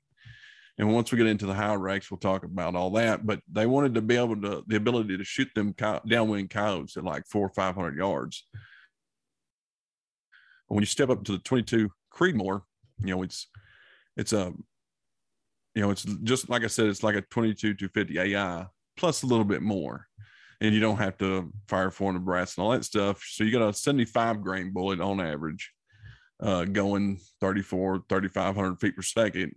[0.79, 3.27] And once we get into the high racks, we'll talk about all that.
[3.27, 5.75] But they wanted to be able to, the ability to shoot them
[6.07, 8.47] downwind coyotes at like four or 500 yards.
[10.69, 12.63] When you step up to the 22 Creedmoor,
[13.01, 13.49] you know, it's,
[14.17, 14.53] it's a,
[15.77, 19.23] you know, it's just like I said, it's like a 22 to 50 AI plus
[19.23, 20.07] a little bit more
[20.63, 23.23] and you don't have to fire form the brass and all that stuff.
[23.23, 25.71] So you got a 75 grain bullet on average,
[26.41, 29.55] uh, going 34, 3,500 feet per second.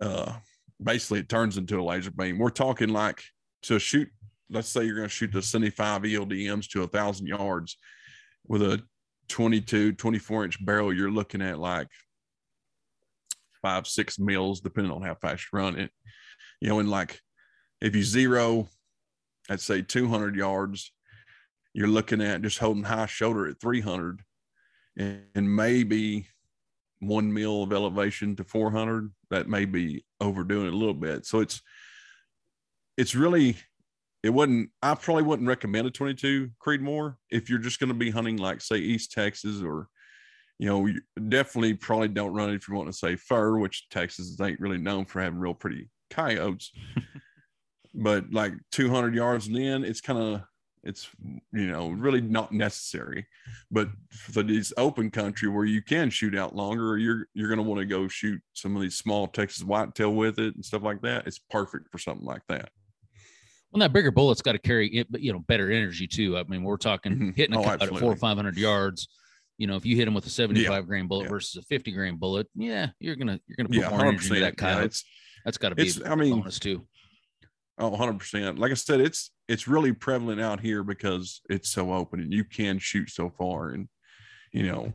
[0.00, 0.34] Uh,
[0.80, 2.38] basically, it turns into a laser beam.
[2.38, 3.20] We're talking like
[3.62, 4.08] to shoot,
[4.48, 7.76] let's say you're going to shoot the 75 ELDMs to a thousand yards
[8.46, 8.80] with a
[9.28, 11.88] 22, 24 inch barrel, you're looking at like
[13.64, 15.90] five, six mils, depending on how fast you run it.
[16.60, 17.18] You know, and like
[17.80, 18.68] if you zero
[19.48, 20.92] at say 200 yards,
[21.72, 24.20] you're looking at just holding high shoulder at 300
[24.98, 26.28] and, and maybe
[27.00, 29.10] one mil of elevation to 400.
[29.30, 31.24] That may be overdoing it a little bit.
[31.24, 31.62] So it's,
[32.98, 33.56] it's really,
[34.22, 38.10] it wouldn't, I probably wouldn't recommend a 22 Creedmoor if you're just going to be
[38.10, 39.88] hunting like say East Texas or,
[40.58, 43.88] you know, you definitely probably don't run it if you want to say fur, which
[43.88, 46.72] Texas ain't really known for having real pretty coyotes.
[47.94, 50.42] but like 200 yards in, it's kind of
[50.84, 51.08] it's
[51.52, 53.26] you know really not necessary.
[53.70, 57.64] But for these open country where you can shoot out longer, you're you're going to
[57.64, 61.02] want to go shoot some of these small Texas whitetail with it and stuff like
[61.02, 61.26] that.
[61.26, 62.70] It's perfect for something like that.
[63.72, 66.38] Well, that bigger bullet's got to carry it, you know, better energy too.
[66.38, 67.30] I mean, we're talking mm-hmm.
[67.30, 69.08] hitting a oh, at four or five hundred yards.
[69.58, 70.80] You know, if you hit them with a 75 Yeah.
[70.82, 71.28] grain bullet Yeah.
[71.30, 74.40] versus a 50 grain bullet, yeah, you're gonna you're gonna put Yeah, more energy into
[74.40, 74.58] that percent.
[74.58, 74.84] Coyote.
[74.86, 75.04] it's
[75.44, 76.86] That's got to be I mean, bonus too.
[77.78, 78.58] Oh, 100%.
[78.58, 82.44] Like I said, it's it's really prevalent out here because it's so open and you
[82.44, 83.88] can shoot so far and
[84.52, 84.92] you know,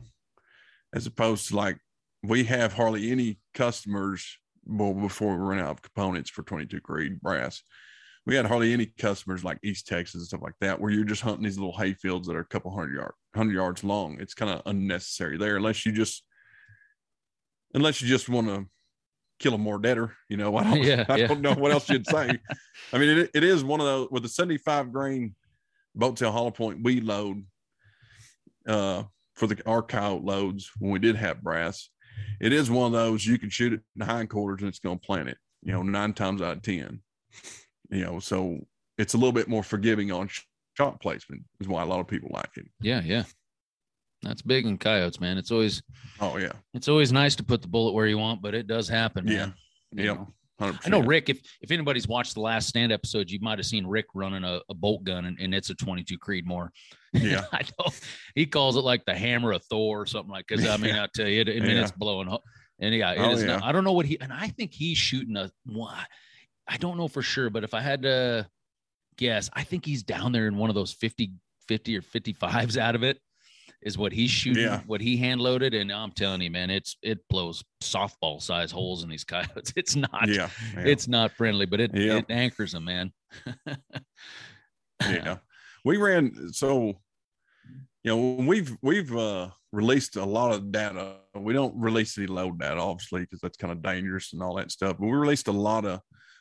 [0.94, 1.78] as opposed to like
[2.22, 7.20] we have hardly any customers well before we run out of components for 22 Creed
[7.20, 7.62] brass.
[8.26, 11.22] We had hardly any customers like East Texas and stuff like that where you're just
[11.22, 14.18] hunting these little hay fields that are a couple hundred yard, hundred yards long.
[14.20, 16.24] It's kind of unnecessary there unless you just
[17.74, 18.66] unless you just want to
[19.38, 20.14] kill a more deader.
[20.28, 21.26] You know, I don't, Yeah, I yeah.
[21.28, 22.38] don't know what else you'd say.
[22.92, 25.34] I mean, it, it is one of those with a 75 grain
[25.94, 27.44] boat tail hollow point we load
[28.68, 29.02] uh,
[29.34, 31.88] for the our coyote loads when we did have brass.
[32.40, 34.98] It is one of those you can shoot it in the hindquarters and it's going
[34.98, 37.00] to plant it, you know, nine times out of 10.
[37.90, 38.58] You know, so
[38.98, 40.28] it's a little bit more forgiving on
[40.76, 42.66] shot placement, is why a lot of people like it.
[42.80, 43.24] Yeah, yeah.
[44.22, 45.38] That's big in coyotes, man.
[45.38, 45.82] It's always
[46.20, 46.52] Oh, yeah.
[46.74, 49.26] it's always nice to put the bullet where you want, but it does happen.
[49.26, 49.46] Yeah.
[49.46, 49.54] Man.
[49.92, 50.16] You Yep.
[50.16, 50.34] know.
[50.60, 50.78] 100%.
[50.84, 51.30] I know Rick.
[51.30, 54.60] If if anybody's watched the last stand episode, you might have seen Rick running a,
[54.68, 56.68] a bolt gun, and, and it's a 22 Creedmoor.
[57.14, 57.46] Yeah.
[57.52, 57.86] I know
[58.34, 60.46] he calls it like the hammer of Thor or something like.
[60.46, 61.82] Because I mean, I tell you, it, I mean, Yeah.
[61.82, 62.28] it's blowing.
[62.78, 63.46] And yeah, it Oh, is yeah.
[63.56, 65.50] not- I don't know what he and I think he's shooting a.
[65.64, 65.96] one-
[66.70, 68.48] I don't know for sure, but if I had to
[69.18, 71.32] guess, I think he's down there in one of those 50,
[71.68, 73.18] 50 or 55s out of it.
[73.82, 74.82] Is what he's shooting, Yeah.
[74.86, 79.02] what he hand loaded, and I'm telling you, man, it's it blows softball size holes
[79.04, 79.72] in these coyotes.
[79.76, 80.50] It's not, Yeah.
[80.74, 80.80] yeah.
[80.84, 82.18] it's not friendly, but it, Yeah.
[82.18, 83.10] it anchors them, man.
[85.02, 85.38] yeah
[85.84, 86.88] we ran so
[88.04, 92.58] you know we've we've uh released a lot of data we don't release any load
[92.60, 95.52] data obviously because that's kind of dangerous and all that stuff but we released a
[95.52, 96.00] lot of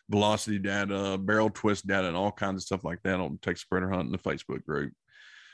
[0.10, 3.92] velocity data barrel twist data and all kinds of stuff like that on Texas Predator
[3.92, 4.94] Hunting the Facebook group.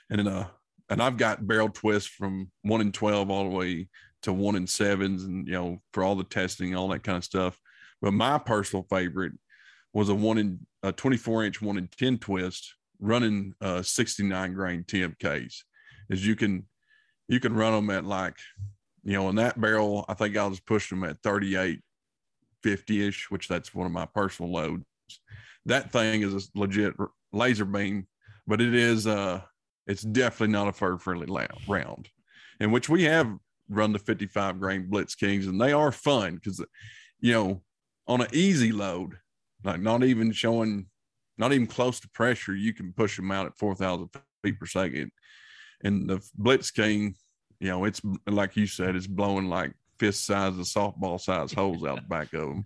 [0.10, 0.48] And then uh
[0.90, 3.90] and I've got barrel twists from one in 12 all the way
[4.22, 7.24] to one in sevens and you know for all the testing all that kind of
[7.24, 7.60] stuff.
[8.02, 9.34] But my personal favorite
[9.94, 14.84] was a one in a 24 inch one in 10 twist running uh 69 grain
[14.84, 15.56] TMKs
[16.10, 16.66] is you can
[17.28, 18.38] you can run them at like
[19.04, 21.82] you know in that barrel I think I was pushing them at 38
[22.70, 24.84] 50 ish which that's one of my personal loads
[25.66, 26.94] that thing is a legit
[27.32, 28.08] laser beam
[28.48, 29.42] but it is uh
[29.88, 31.28] it's definitely not a fur friendly
[31.68, 32.10] round
[32.60, 33.32] in which we have
[33.70, 36.64] run the 55 grain blitz kings and they are fun because
[37.20, 37.62] you know
[38.08, 39.18] on an easy load
[39.64, 40.88] like not even showing
[41.38, 44.10] not even close to pressure, you can push them out at 4,000
[44.44, 45.12] feet per second.
[45.84, 47.16] And the Blitz King,
[47.60, 51.84] you know, it's like you said, it's blowing like fist size of softball size holes
[51.86, 52.64] out the back of them,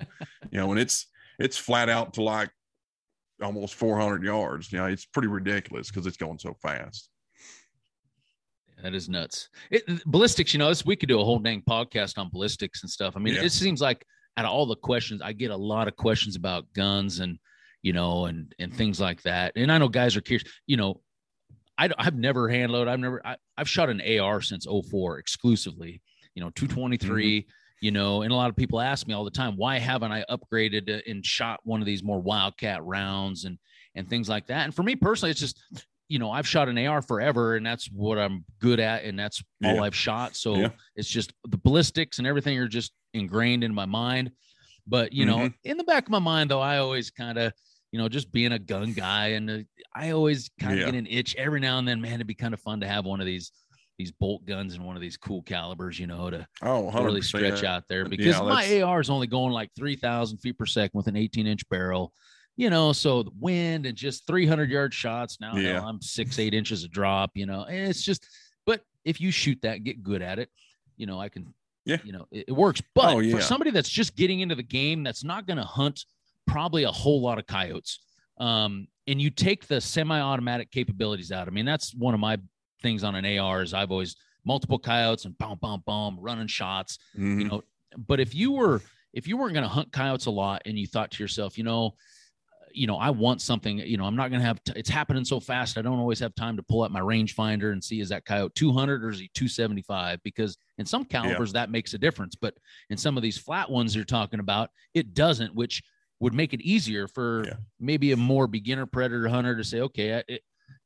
[0.51, 1.07] you know, and it's,
[1.39, 2.49] it's flat out to like
[3.41, 4.71] almost 400 yards.
[4.71, 7.09] You know, it's pretty ridiculous because it's going so fast.
[8.81, 9.49] That is nuts.
[9.71, 12.89] It, ballistics, you know, this we could do a whole dang podcast on ballistics and
[12.89, 13.15] stuff.
[13.15, 13.43] I mean, Yeah.
[13.43, 14.05] it seems like
[14.37, 17.37] out of all the questions, I get a lot of questions about guns and
[17.81, 19.53] you know and and things like that.
[19.55, 20.49] And I know guys are curious.
[20.65, 21.01] You know,
[21.77, 22.89] I, have never hand loaded.
[22.91, 23.25] I've never.
[23.25, 26.01] I, I've shot an AR since 04 exclusively.
[26.35, 27.45] You know, 223.
[27.81, 30.25] You know, and a lot of people ask me all the time, why haven't I
[30.29, 33.57] upgraded and shot one of these more wildcat rounds and
[33.95, 34.65] and things like that?
[34.65, 35.57] And for me personally, it's just
[36.09, 39.41] you know, I've shot an AR forever and that's what I'm good at and that's
[39.63, 39.81] all Yeah.
[39.83, 40.35] I've shot.
[40.35, 40.69] So Yeah.
[40.95, 44.31] it's just the ballistics and everything are just ingrained in my mind.
[44.87, 45.53] But, you know, Mhm.
[45.63, 47.53] in the back of my mind though, I always kind of,
[47.91, 49.57] you know, just being a gun guy and uh,
[49.93, 50.85] I always kind of Yeah.
[50.87, 53.05] get an itch every now and then, man, it'd be kind of fun to have
[53.05, 53.51] one of these
[53.99, 57.03] these bolt guns and one of these cool calibers, you know, to Oh, 100%.
[57.05, 60.65] really stretch out there Yeah, because my AR is only going like 3,000 feet per
[60.65, 62.13] second with an 18 inch barrel,
[62.55, 62.93] you know.
[62.93, 65.39] So the wind and just 300 yard shots.
[65.41, 65.85] Now, Yeah.
[65.85, 68.25] I'm six, eight inches of drop, you know, and it's just,
[68.65, 70.49] but if you shoot that, get good at it,
[70.95, 71.53] you know, I can,
[71.85, 71.97] Yeah.
[72.05, 72.81] you know, it, it works.
[72.95, 73.35] But Oh, yeah.
[73.35, 76.05] for somebody that's just getting into the game, that's not going to hunt
[76.47, 77.99] probably a whole lot of coyotes.
[78.39, 81.49] Um, and you take the semi-automatic capabilities out.
[81.49, 82.37] I mean, that's one of my
[82.81, 84.15] things on an AR is I've always
[84.45, 87.39] multiple coyotes and boom, boom, boom, running shots Mhm.
[87.41, 87.61] you know
[88.07, 88.81] but if you were
[89.13, 91.63] if you weren't going to hunt coyotes a lot and you thought to yourself you
[91.63, 91.95] know
[92.71, 95.25] you know i want something you know i'm not going to have t- it's happening
[95.25, 98.09] so fast i don't always have time to pull out my rangefinder and see is
[98.09, 102.35] that coyote 200 or is he 275 because in some calibers that makes a difference
[102.35, 102.53] but
[102.91, 105.81] in some of these flat ones you're talking about it doesn't which
[106.19, 107.53] would make it easier for Yeah.
[107.79, 110.43] maybe a more beginner predator hunter to say okay it,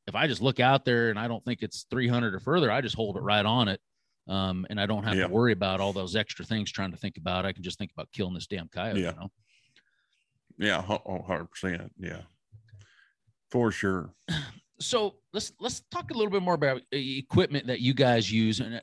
[0.08, 2.82] if i just look out there and i don't think it's 300 or further i
[2.82, 3.80] just hold it right on it
[4.26, 5.24] um, and I don't have Yeah.
[5.28, 7.46] to worry about all those extra things trying to think about.
[7.46, 9.02] I can just think about killing this damn coyote.
[9.02, 9.12] Yeah.
[9.12, 9.32] You know?
[10.58, 11.90] Yeah, oh, 100%.
[12.00, 12.22] Yeah.
[13.52, 14.14] For sure.
[14.80, 18.60] So let's let's talk a little bit more about uh, equipment that you guys use,
[18.60, 18.82] and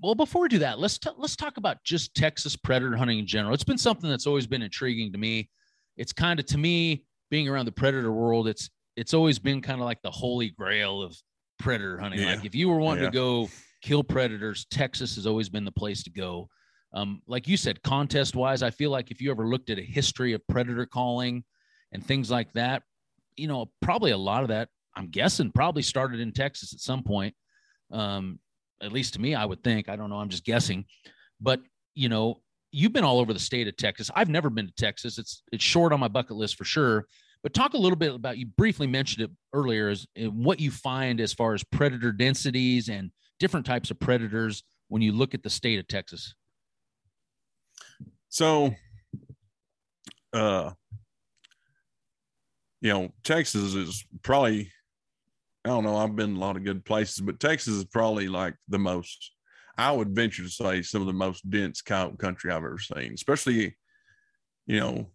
[0.00, 3.26] well, before we do that, let's t- let's talk about just Texas predator hunting in
[3.26, 3.54] general.
[3.54, 5.48] It's been something that's always been intriguing to me.
[5.96, 8.48] It's kind of to me being around the predator world.
[8.48, 11.16] It's it's always been kind of like the holy grail of
[11.58, 12.20] predator hunting.
[12.20, 12.34] Yeah.
[12.34, 13.10] Like if you were wanting Yeah.
[13.10, 13.48] to go
[13.82, 16.48] kill predators, Texas has always been the place to go.
[16.92, 19.82] Um, like you said, contest wise, I feel like if you ever looked at a
[19.82, 21.44] history of predator calling
[21.92, 22.82] and things like that,
[23.36, 27.02] you know, probably a lot of that, I'm guessing, probably started in Texas at some
[27.02, 27.34] point.
[27.92, 28.40] Um,
[28.82, 29.88] at least to me, I would think.
[29.88, 30.16] I don't know.
[30.16, 30.84] I'm just guessing.
[31.40, 31.60] But
[31.94, 32.40] you know,
[32.72, 34.10] you've been all over the state of Texas.
[34.14, 35.18] I've never been to Texas.
[35.18, 37.06] It's it's short on my bucket list for sure.
[37.42, 40.70] But talk a little bit about you briefly mentioned it earlier is uh, what you
[40.70, 45.42] find as far as predator densities and different types of predators when you look at
[45.42, 46.34] the state of Texas.
[48.28, 48.74] So,
[50.32, 50.72] uh,
[52.80, 54.70] you know, Texas is probably,
[55.64, 58.54] I don't know, I've been a lot of good places, but Texas is probably like
[58.68, 59.32] the most,
[59.76, 63.12] I would venture to say, some of the most dense coyote country I've ever seen,
[63.14, 63.76] especially,
[64.66, 65.10] you know,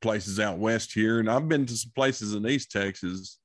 [0.00, 1.20] places out west here.
[1.20, 3.38] And I've been to some places in East Texas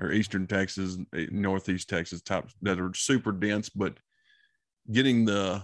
[0.00, 3.94] or Eastern Texas, eh, Northeast Texas type that are super dense, but
[4.90, 5.62] getting the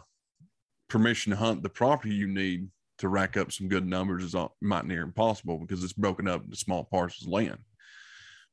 [0.89, 4.87] permission to hunt the property you need to rack up some good numbers is might
[4.87, 7.59] near impossible because it's broken up into small parcels of land.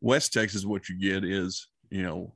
[0.02, 2.34] West Texas, what you get is, you know,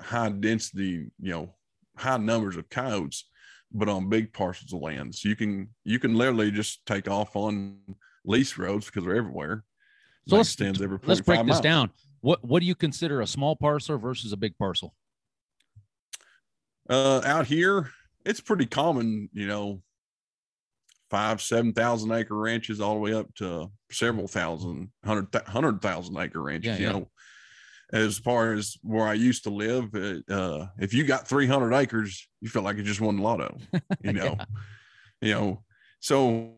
[0.00, 1.54] high density, you know,
[1.96, 3.28] high numbers of coyotes,
[3.72, 5.14] but on big parcels of land.
[5.14, 7.78] So you can you can literally just take off on
[8.28, 9.64] lease roads because they're everywhere.
[10.28, 11.60] So Like let's stands every let's break this miles.
[11.60, 11.90] down.
[12.20, 14.94] What what do you consider a small parcel versus a big parcel?
[16.88, 17.90] Uh, out here,
[18.24, 19.82] it's pretty common, you know,
[21.10, 26.16] five, seven thousand acre ranches all the way up to several thousand, hundred, hundred thousand
[26.18, 26.68] acre ranches.
[26.68, 26.92] Yeah, you yeah.
[26.92, 27.10] know,
[27.92, 32.28] as far as where I used to live, uh, if you got three hundred acres,
[32.40, 33.56] you felt like you just won the lotto.
[34.02, 34.36] You know,
[35.22, 35.62] you know,
[36.00, 36.57] so.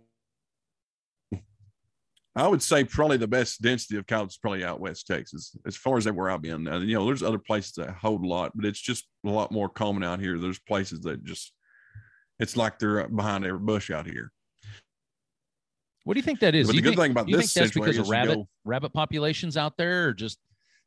[2.37, 5.77] I would say probably the best density of cows is probably out west Texas, as
[5.77, 6.65] far as that where I've been.
[6.65, 9.31] Now, uh, you know, there's other places that hold a lot, but it's just a
[9.31, 10.39] lot more common out here.
[10.39, 11.53] There's places that just,
[12.39, 14.31] it's like they're behind every bush out here.
[16.05, 16.69] What do you think that is?
[16.69, 18.35] But the good think, thing about this think that's because of situation is you rabbit
[18.37, 20.39] go- rabbit populations out there, or just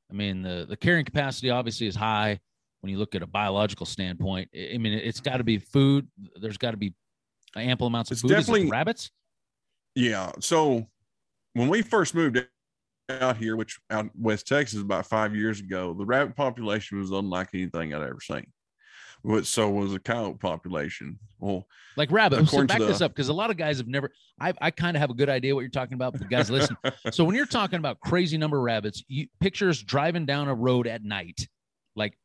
[0.10, 2.40] I mean the the carrying capacity obviously is high
[2.82, 4.50] when you look at a biological standpoint.
[4.56, 6.08] I mean it's got to be food.
[6.42, 6.96] There's got to be
[7.56, 8.30] ample amounts of It's food.
[8.30, 9.12] Definitely- rabbits.
[9.96, 10.32] Yeah.
[10.40, 10.88] So
[11.54, 12.46] when we first moved
[13.10, 17.50] out here, which out West Texas about five years ago, the rabbit population was unlike
[17.54, 18.48] anything I'd ever seen.
[19.26, 21.18] But so was the coyote population.
[21.40, 22.48] Well, Like rabbit.
[22.48, 24.12] So back this up because a lot of guys have never.
[24.40, 26.76] I I kind of have a good idea what you're talking about, but guys listen.
[27.12, 30.88] so when you're talking about crazy number of rabbits, you pictures driving down a road
[30.88, 31.48] at night.
[31.96, 32.18] Like,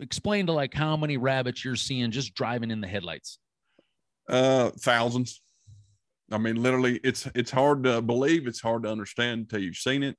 [0.00, 3.38] explain to like how many rabbits you're seeing just driving in the headlights.
[4.28, 5.41] uh, thousands.
[6.32, 8.46] I mean, literally, it's it's hard to believe.
[8.46, 10.16] It's hard to understand until you've seen it.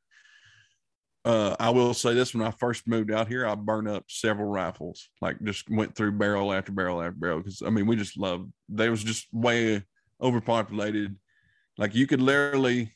[1.26, 4.48] Uh, I will say this: when I first moved out here, I burned up several
[4.48, 5.10] rifles.
[5.22, 8.52] Like, just went through barrel after barrel after barrel because I mean, we just loved.
[8.70, 9.84] They was just way
[10.22, 11.16] overpopulated.
[11.78, 12.94] Like, you could literally,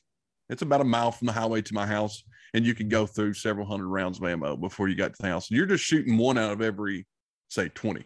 [0.49, 3.33] it's about a mile from the highway to my house, and you could go through
[3.33, 5.49] several hundred rounds of ammo before you got to the house.
[5.49, 7.07] You're just shooting one out of every,
[7.49, 8.05] say, twenty.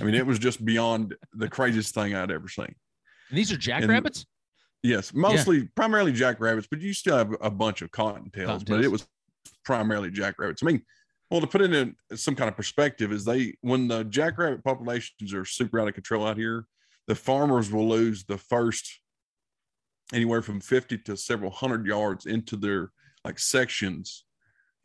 [0.00, 2.74] I mean, it was just beyond the craziest thing I'd ever seen.
[3.32, 4.26] And these are jackrabbits.
[4.82, 9.08] Yes, mostly primarily jackrabbits, but you still have a bunch of cottontails, but it was
[9.64, 10.62] primarily jackrabbits.
[10.62, 10.82] I mean,
[11.30, 15.32] well, to put it in some kind of perspective, is they when the jackrabbit populations
[15.32, 16.66] are super out of control out here,
[17.06, 19.00] the farmers will lose the first
[20.12, 22.90] anywhere from 50 to several hundred yards into their
[23.24, 24.24] like sections,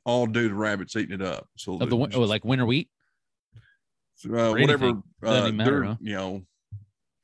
[0.05, 1.49] all due to rabbits eating it up.
[1.57, 2.89] So of the win- oh, like winter wheat.
[4.25, 5.95] uh, whatever uh, matter, huh?
[5.99, 6.43] you know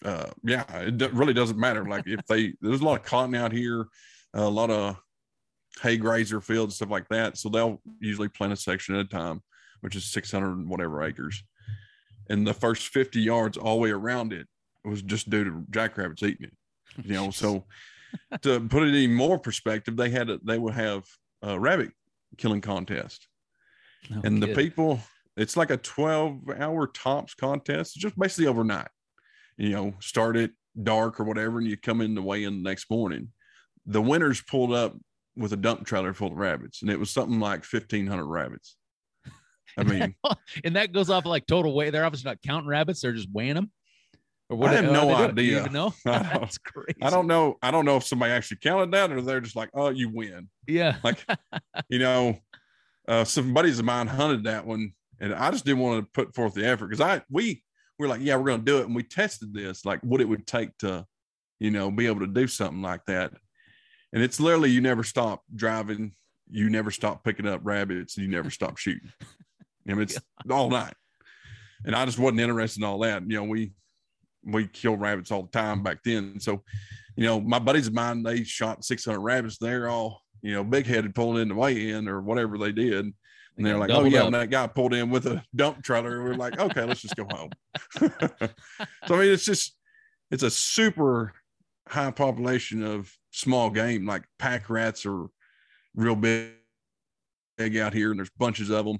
[0.04, 1.86] uh yeah it do- really doesn't matter.
[1.86, 3.88] Like if they there's a lot of cotton out here
[4.34, 4.98] a lot of
[5.82, 7.38] hay grazer fields stuff like that.
[7.38, 9.42] So they'll usually plant a section at a time
[9.82, 11.44] which is 600 and whatever acres.
[12.30, 14.48] And the first 50 yards all the way around it
[14.86, 16.54] was just due to jackrabbits eating it
[17.02, 17.32] you know?
[17.32, 17.66] So
[18.42, 21.06] to put it in more perspective they had a, they would have
[21.42, 21.92] a rabbit
[22.38, 23.28] killing contest.
[24.10, 25.00] No and the people
[25.36, 28.90] it's like a 12 hour tops contest just basically overnight
[29.58, 30.52] you know start at
[30.82, 33.30] dark or whatever and you come in the weigh in the next morning
[33.86, 34.96] the winners pulled up
[35.36, 38.76] with a dump trailer full of rabbits and it was something like 1500 rabbits
[39.78, 40.16] i mean
[40.64, 41.92] and that goes off like total weight.
[41.92, 43.72] They're obviously not counting rabbits; they're just weighing them.
[44.50, 45.60] Or I have no they do you idea.
[45.62, 45.94] even know?
[46.06, 46.98] I don't- That's crazy.
[47.02, 49.70] i don't know i don't know if somebody actually counted that or they're just like
[49.74, 50.98] oh you win Yeah.
[51.04, 51.26] like
[51.90, 52.38] you know
[53.08, 56.36] uh some buddies of mine hunted that one and i just didn't want to put
[56.36, 57.64] forth the effort because i we
[58.04, 58.86] we're like, yeah, we're going to do it.
[58.86, 61.06] And we tested this, like what it would take to,
[61.60, 63.32] you know, be able to do something like that.
[64.12, 66.12] And it's literally, you never stop driving,
[66.50, 69.10] you never stop picking up rabbits, and you never stop shooting.
[69.22, 70.20] I mean, it's
[70.52, 70.94] all night.
[71.86, 73.24] And I just wasn't interested in all that.
[73.24, 73.72] You know, we,
[74.44, 76.42] we kill rabbits all the time back then.
[76.42, 76.62] So,
[77.16, 79.58] you know, my buddies of mine, they shot 600 rabbits.
[79.58, 83.14] They're all, you know, big headed pulling in the weigh in or whatever they did.
[83.58, 86.34] And they're like, oh, yeah, when that guy pulled in with a dump trailer, we're
[86.34, 87.52] like, okay, let's just go home.
[87.98, 88.10] so,
[89.10, 89.76] I mean, it's just,
[90.32, 91.34] it's a super
[91.88, 95.28] high population of small game, like pack rats are
[95.96, 96.52] real big,
[97.58, 98.98] big out here, and there's bunches of them.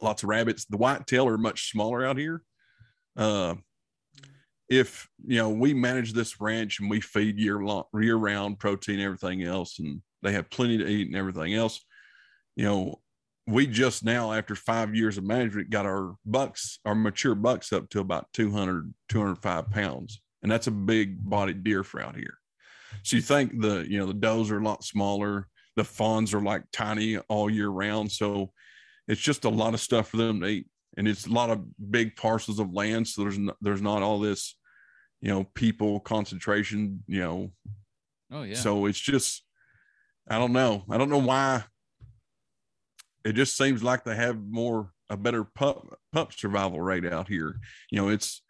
[0.00, 0.64] Lots of rabbits.
[0.64, 2.42] The white tail are much smaller out here.
[3.16, 3.54] Uh,
[4.68, 9.00] if you know we manage this ranch and we feed year long, year round protein,
[9.00, 11.80] everything else, and they have plenty to eat and everything else,
[12.56, 13.00] you know,
[13.46, 17.88] we just now after five years of management got our bucks our mature bucks up
[17.90, 20.20] to about 200 205 pounds.
[20.42, 22.38] And that's a big bodied deer for out here.
[23.02, 26.40] So you think the you know the does are a lot smaller the fawns are
[26.40, 28.10] like tiny all year round.
[28.10, 28.50] So
[29.06, 30.66] it's just a lot of stuff for them to eat.
[30.96, 33.06] And it's a lot of big parcels of land.
[33.06, 34.56] So there's no, there's not all this
[35.20, 37.52] you know people concentration you know.
[38.32, 38.56] Oh yeah.
[38.56, 39.44] So it's just
[40.28, 40.84] i don't know.
[40.90, 41.64] I don't know why
[43.26, 47.56] it just seems like they have more a better pup pup survival rate out here.
[47.90, 48.42] You know, it's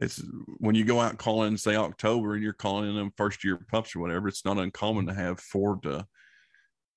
[0.00, 0.22] it's
[0.58, 3.94] when you go out calling say October and you're calling in them first year pups
[3.94, 6.06] or whatever, it's not uncommon to have four to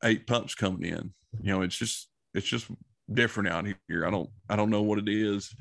[0.04, 1.14] eight pups coming in.
[1.42, 2.68] You know, it's just it's just
[3.12, 4.08] different out here.
[4.08, 5.54] I don't I don't know what it is.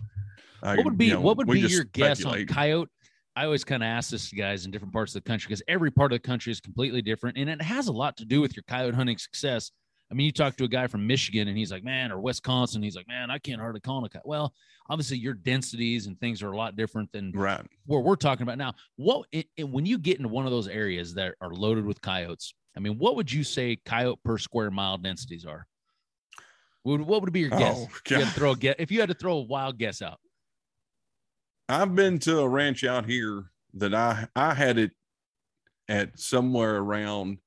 [0.60, 2.88] What would be you know, what would be your guess on coyote?
[3.34, 5.62] I always kind of ask this to guys in different parts of the country because
[5.68, 8.40] every part of the country is completely different, and it has a lot to do
[8.40, 9.72] with your coyote hunting success.
[10.10, 12.82] I mean, you talk to a guy from Michigan and he's like, man, or Wisconsin,
[12.82, 14.26] he's like, man, I can't hardly call a cut.
[14.26, 14.52] Well,
[14.88, 17.60] obviously your densities and things are a lot different than right.
[17.86, 18.74] where we're talking about now.
[18.96, 22.00] What it, it, when you get into one of those areas that are loaded with
[22.00, 25.66] coyotes, I mean, what would you say coyote per square mile densities are?
[26.84, 27.76] What, what would be your oh, guess?
[27.76, 29.76] Oh, if, you had to throw a guess, if you had to throw a wild
[29.78, 30.20] guess out.
[31.68, 34.92] I've been to a ranch out here that I I had it
[35.88, 37.38] at somewhere around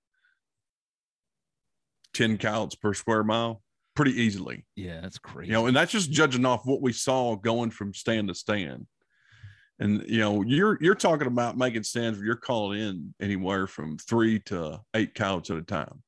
[2.20, 3.61] 10 counts per square mile
[3.95, 4.65] pretty easily.
[4.76, 5.47] Yeah, that's crazy.
[5.47, 8.88] You know, and that's just judging off what we saw going from stand to stand.
[9.80, 13.97] And you know, you're you're talking about making stands where you're calling in anywhere from
[13.97, 16.03] three to eight counts at a time.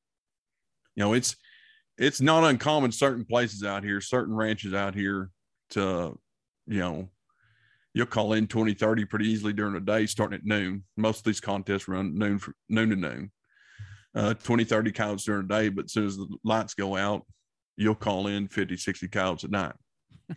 [0.96, 1.34] You know, it's
[1.96, 5.30] it's not uncommon certain places out here, certain ranches out here
[5.70, 6.18] to,
[6.66, 7.08] you know,
[7.94, 10.84] you'll call in 20, 30 pretty easily during the day, starting at noon.
[10.98, 13.30] Most of these contests run noon for noon to noon
[14.14, 17.26] uh, 20, 30 counts during the day, but as soon as the lights go out,
[17.76, 19.74] you'll call in 50, 60 counts at night.
[20.28, 20.36] You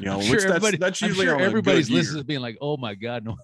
[0.06, 3.36] know, sure that's, that's usually sure everybody's listening being like, oh my God, no.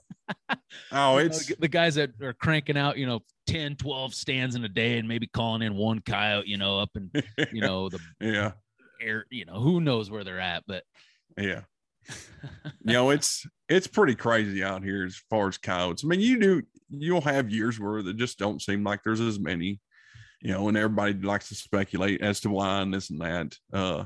[0.92, 4.68] oh, it's the guys that are cranking out, you know, 10, 12 stands in a
[4.68, 7.10] day and maybe calling in one coyote, you know, up and,
[7.52, 8.52] you know, the yeah
[9.00, 10.84] air, you know, who knows where they're at, but
[11.36, 11.62] yeah.
[12.84, 16.04] you know, it's it's pretty crazy out here as far as coyotes.
[16.04, 19.39] I mean, you do you'll have years where there just don't seem like there's as
[19.39, 19.80] many,
[20.41, 23.57] you know, and everybody likes to speculate as to why and this and that.
[23.72, 24.05] Uh,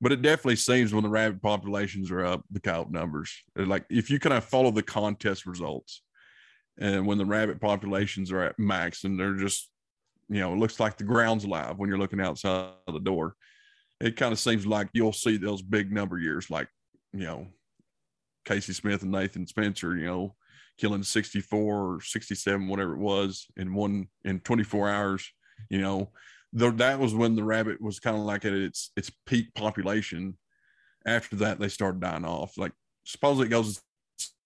[0.00, 3.32] but it definitely seems when the rabbit populations are up, the coyote numbers.
[3.54, 6.02] Like if you kind of follow the contest results,
[6.78, 9.68] and when the rabbit populations are at max, and they're just,
[10.30, 13.34] you know, it looks like the ground's alive when you're looking outside the door.
[14.00, 16.68] It kind of seems like you'll see those big number years, like
[17.12, 17.48] you know,
[18.46, 20.34] Casey Smith and Nathan Spencer, you know,
[20.80, 25.30] killing 64 or 67, whatever it was, in one in 24 hours.
[25.68, 26.10] You know,
[26.52, 30.36] the, that was when the rabbit was kind of like at its its peak population.
[31.06, 32.56] After that, they started dying off.
[32.56, 32.72] Like
[33.04, 33.80] supposedly it goes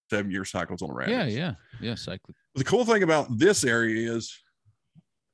[0.09, 1.11] seven year cycles on a rabbit.
[1.11, 1.95] Yeah, yeah, yeah.
[1.95, 2.33] Cycle.
[2.55, 4.37] The cool thing about this area is,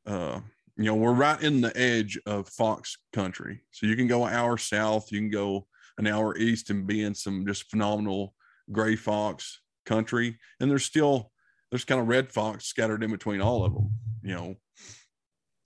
[0.06, 0.39] uh,
[0.78, 4.34] you know, we're right in the edge of fox country, so you can go an
[4.34, 8.34] hour south, you can go an hour east, and be in some just phenomenal
[8.72, 11.32] gray fox country, and there's still
[11.69, 13.91] there's kind of red fox scattered in between all of them,
[14.23, 14.55] you know.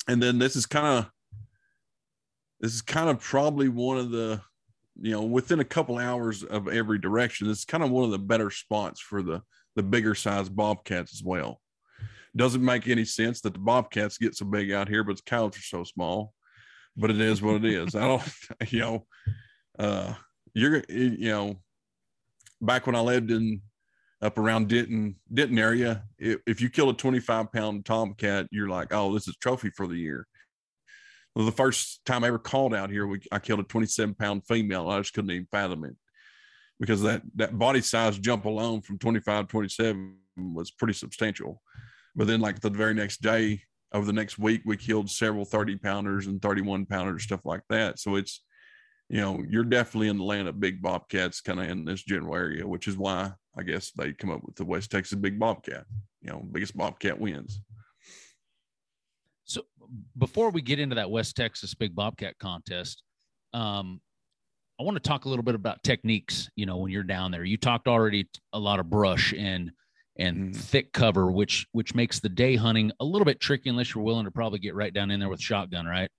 [0.08, 1.12] And then this is kind of
[2.60, 4.42] this is kind of probably one of the
[5.02, 7.50] you know within a couple hours of every direction.
[7.50, 9.42] It's kind of one of the better spots for the
[9.76, 11.60] the bigger size bobcats as well.
[12.36, 15.58] Doesn't make any sense that the bobcats get so big out here, but the cows
[15.58, 16.34] are so small.
[16.98, 17.96] But it is what it is.
[17.96, 18.24] I don't,
[18.72, 19.08] you know,
[19.78, 20.14] uh,
[20.54, 21.56] you're, you know,
[22.62, 23.62] back when I lived in
[24.26, 28.94] up around Denton, Denton area, if, if you kill a 25 pound tomcat, you're like,
[28.94, 30.28] oh, this is trophy for the year.
[31.36, 34.46] Well, the first time I ever called out here, we, I killed a 27 pound
[34.48, 34.90] female.
[34.90, 35.96] I just couldn't even fathom it.
[36.80, 41.62] because that that body size jump alone from 25 27 was pretty substantial.
[42.16, 43.62] But then like the very next day,
[43.94, 48.00] over the next week, we killed several 30 pounders and 31 pounders, stuff like that.
[48.00, 48.42] So it's
[49.10, 52.36] you know, you're definitely in the land of big bobcats kind of in this general
[52.36, 55.86] area, which is why I guess they come up with the West Texas big bobcat.
[56.22, 57.62] You know, biggest bobcat wins.
[59.46, 59.62] So
[60.18, 63.04] before we get into that West Texas big bobcat contest,
[63.54, 64.02] um,
[64.80, 66.50] I want to talk a little bit about techniques.
[66.56, 69.72] You know, when you're down there, you talked already a lot of brush and
[70.18, 70.56] and mm.
[70.56, 74.26] thick cover, which which makes the day hunting a little bit tricky unless you're willing
[74.26, 76.10] to probably get right down in there with shotgun, right?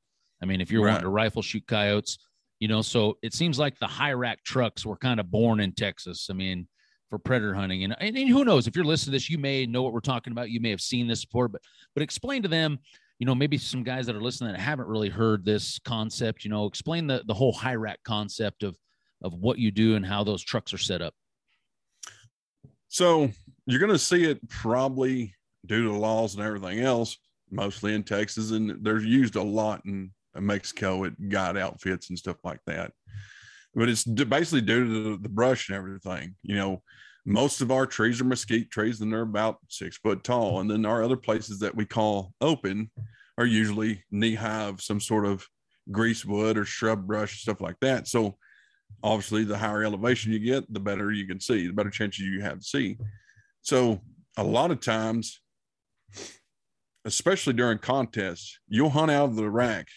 [0.43, 0.93] I mean, if you're right.
[0.93, 2.19] wanting to rifle shoot coyotes,
[2.61, 5.73] you know, so it seems like the high rack trucks were kind of born in
[5.73, 6.29] Texas.
[6.31, 6.69] I mean,
[7.11, 9.67] for predator hunting, and, and and who knows if you're listening to this, you may
[9.67, 10.51] know what we're talking about.
[10.51, 11.63] You may have seen this before, but
[11.95, 12.79] but explain to them
[13.19, 16.51] you know, maybe some guys that are listening that haven't really heard this concept, you
[16.51, 18.77] know, explain the, the whole high rack concept of,
[19.23, 21.15] of what you do and how those trucks are set up.
[22.89, 23.31] So
[23.67, 25.35] you're going to see it probably
[25.65, 27.17] due to laws and everything else,
[27.51, 32.37] mostly in Texas, and they're used a lot in Mexico at guide outfits and stuff
[32.45, 32.93] like that.
[33.77, 36.35] But it's basically due to the, brush and everything.
[36.43, 36.83] You know,
[37.27, 40.61] most of our trees are mesquite trees and they're about six foot tall.
[40.61, 42.91] And then our other places that we call open
[43.37, 45.47] are usually knee high of some sort of
[45.93, 48.09] greasewood or shrub brush, stuff like that.
[48.09, 48.39] So
[49.03, 52.41] obviously the higher elevation you get, the better you can see, the better chances you
[52.41, 52.97] have to see.
[53.61, 54.01] So
[54.39, 55.41] a lot of times,
[57.05, 59.89] especially during contests, you'll hunt out of the rack,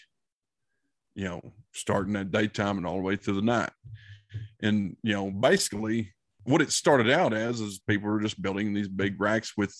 [1.14, 1.40] you know,
[1.72, 3.70] starting at daytime and all the way through the night.
[4.62, 6.12] And, you know, basically
[6.44, 9.74] what it started out as is people were just building these big racks with,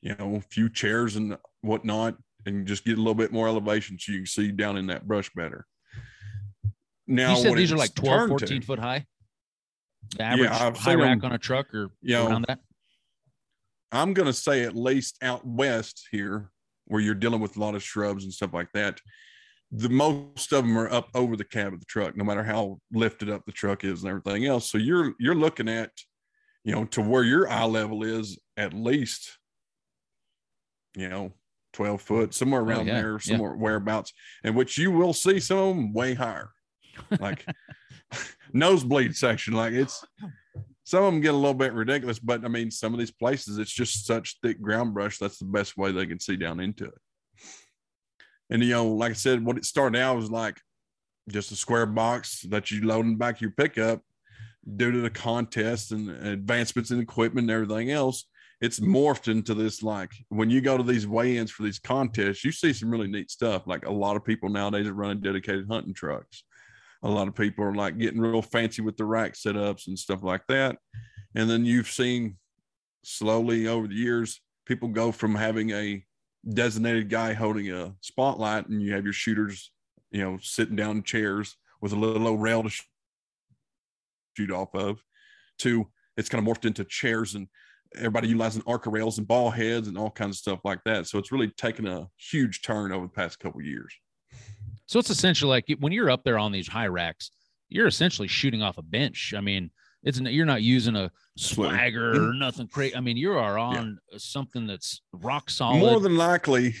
[0.00, 3.98] you know, a few chairs and whatnot, and just get a little bit more elevation
[3.98, 5.66] so you can see down in that brush better.
[7.06, 9.06] Now, you said these are like 12, 14 to, foot high.
[10.16, 12.58] The average yeah, high rack them, on a truck or you know, around that.
[13.92, 16.50] I'm going to say at least out west here,
[16.86, 19.00] where you're dealing with a lot of shrubs and stuff like that
[19.72, 22.78] the most of them are up over the cab of the truck, no matter how
[22.92, 24.70] lifted up the truck is and everything else.
[24.70, 25.90] So you're you're looking at,
[26.62, 29.38] you know, to where your eye level is at least,
[30.94, 31.32] you know,
[31.72, 33.62] 12 foot, somewhere oh, around oh, yeah, there, somewhere yeah.
[33.62, 34.12] whereabouts,
[34.44, 36.50] and which you will see some of them way higher.
[37.18, 37.46] Like
[38.52, 39.54] nosebleed section.
[39.54, 40.04] Like it's
[40.84, 43.56] some of them get a little bit ridiculous, but I mean, some of these places
[43.56, 46.84] it's just such thick ground brush, that's the best way they can see down into
[46.84, 46.98] it.
[48.52, 50.60] And you know, like I said, what it started out was like
[51.30, 54.02] just a square box that you load in the back of your pickup
[54.76, 58.26] due to the contests and advancements in equipment and everything else.
[58.60, 62.52] It's morphed into this like when you go to these weigh-ins for these contests, you
[62.52, 63.66] see some really neat stuff.
[63.66, 66.44] Like a lot of people nowadays are running dedicated hunting trucks.
[67.02, 70.22] A lot of people are like getting real fancy with the rack setups and stuff
[70.22, 70.76] like that.
[71.34, 72.36] And then you've seen
[73.02, 76.04] slowly over the years people go from having a
[76.48, 79.70] designated guy holding a spotlight and you have your shooters,
[80.10, 82.70] you know, sitting down in chairs with a little old rail to
[84.36, 85.02] shoot off of,
[85.58, 85.86] to
[86.16, 87.48] it's kind of morphed into chairs and
[87.96, 91.06] everybody utilizing Arca rails and ball heads and all kinds of stuff like that.
[91.06, 93.94] So it's really taken a huge turn over the past couple years.
[94.86, 97.30] So it's essentially like when you're up there on these high racks,
[97.68, 99.32] you're essentially shooting off a bench.
[99.36, 99.70] I mean,
[100.02, 102.96] it's you're not using a swagger or nothing crazy.
[102.96, 104.18] I mean, you are on yeah.
[104.18, 105.78] something that's rock solid.
[105.78, 106.74] More than likely,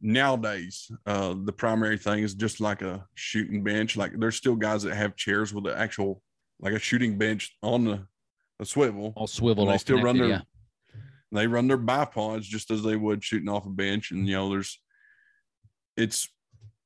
[0.00, 3.96] nowadays, uh, the primary thing is just like a shooting bench.
[3.96, 6.22] Like there's still guys that have chairs with an actual
[6.60, 8.06] like a shooting bench on the
[8.60, 9.66] a swivel, all swivel.
[9.66, 10.40] They still run their yeah.
[11.32, 14.50] they run their bipods just as they would shooting off a bench, and you know
[14.50, 14.80] there's
[15.96, 16.28] it's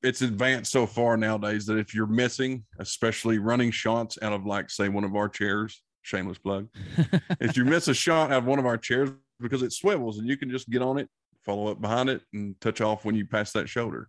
[0.03, 4.71] it's advanced so far nowadays that if you're missing, especially running shots out of like
[4.71, 6.69] say one of our chairs, shameless plug,
[7.41, 10.29] if you miss a shot out of one of our chairs because it swivels and
[10.29, 11.09] you can just get on it,
[11.45, 14.09] follow up behind it, and touch off when you pass that shoulder.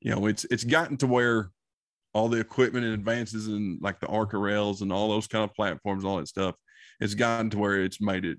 [0.00, 1.50] You know, it's it's gotten to where
[2.12, 5.54] all the equipment and advances and like the Arca rails and all those kind of
[5.54, 6.54] platforms, all that stuff,
[7.00, 8.38] it's gotten to where it's made it.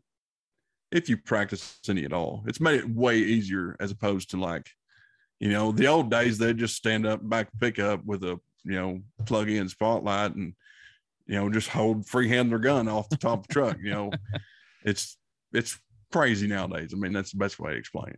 [0.91, 4.67] If you practice any at all, it's made it way easier as opposed to like
[5.39, 9.01] you know, the old days they'd just stand up back pickup with a you know
[9.25, 10.53] plug in spotlight and
[11.27, 13.77] you know just hold freehand their gun off the top of the truck.
[13.81, 14.11] You know,
[14.83, 15.17] it's
[15.53, 15.79] it's
[16.11, 16.91] crazy nowadays.
[16.93, 18.13] I mean, that's the best way to explain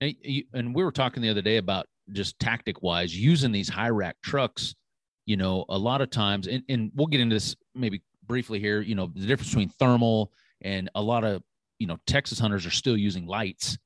[0.00, 0.46] it.
[0.54, 4.16] And we were talking the other day about just tactic wise using these high rack
[4.22, 4.74] trucks.
[5.26, 8.80] You know, a lot of times, and, and we'll get into this maybe briefly here.
[8.80, 11.42] You know, the difference between thermal and a lot of
[11.78, 13.78] you know Texas hunters are still using lights.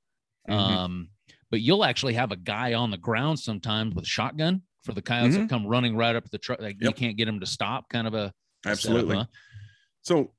[0.48, 0.58] Mm-hmm.
[0.58, 1.08] Um,
[1.54, 5.00] but you'll actually have a guy on the ground sometimes with a shotgun for the
[5.00, 5.42] coyotes mm-hmm.
[5.44, 6.60] that come running right up the truck.
[6.60, 6.88] Like yep.
[6.88, 8.32] you can't get them to stop, kind of a
[8.66, 9.14] Absolutely.
[9.14, 9.28] Setup,
[10.02, 10.32] So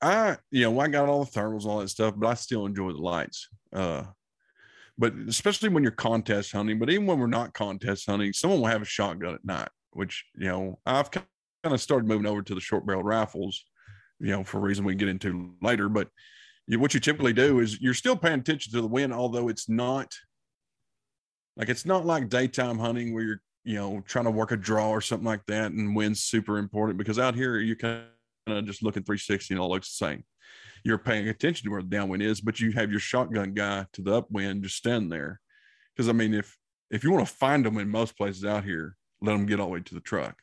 [0.00, 2.92] I, you know, I got all the thermals, all that stuff, but I still enjoy
[2.92, 3.48] the lights.
[3.72, 4.04] Uh,
[4.96, 8.68] but especially when you're contest hunting, but even when we're not contest hunting, someone will
[8.68, 11.26] have a shotgun at night, which, you know, I've kind
[11.64, 13.64] of started moving over to the short barrel rifles,
[14.20, 15.88] you know, for a reason we can get into later.
[15.88, 16.10] But
[16.72, 19.68] you, what you typically do is you're still paying attention to the wind, although it's
[19.68, 20.12] not
[21.56, 24.88] like it's not like daytime hunting where you're, you know, trying to work a draw
[24.88, 25.72] or something like that.
[25.72, 28.04] And wind's super important because out here you kind
[28.46, 30.24] of just looking 360 and all looks the same.
[30.82, 34.02] You're paying attention to where the downwind is, but you have your shotgun guy to
[34.02, 35.40] the upwind just standing there.
[35.94, 36.56] Because I mean, if
[36.90, 39.66] if you want to find them in most places out here, let them get all
[39.66, 40.36] the way to the truck.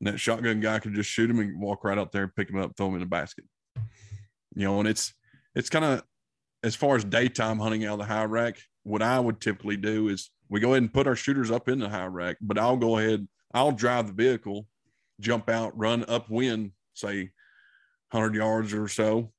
[0.00, 2.48] And that shotgun guy can just shoot them and walk right out there and pick
[2.48, 3.44] them up, throw them in a basket.
[4.54, 5.14] You know, and it's
[5.54, 6.02] it's kind of
[6.62, 10.08] as far as daytime hunting out of the high rack, what I would typically do
[10.08, 12.76] is we go ahead and put our shooters up in the high rack, but I'll
[12.76, 14.66] go ahead, I'll drive the vehicle,
[15.20, 17.30] jump out, run upwind, say
[18.10, 19.32] 100 yards or so.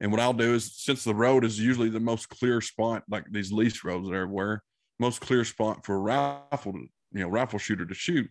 [0.00, 3.24] And what I'll do is, since the road is usually the most clear spot, like
[3.30, 4.62] these lease roads everywhere,
[4.98, 6.72] most clear spot for a rifle,
[7.12, 8.30] you know, rifle shooter to shoot,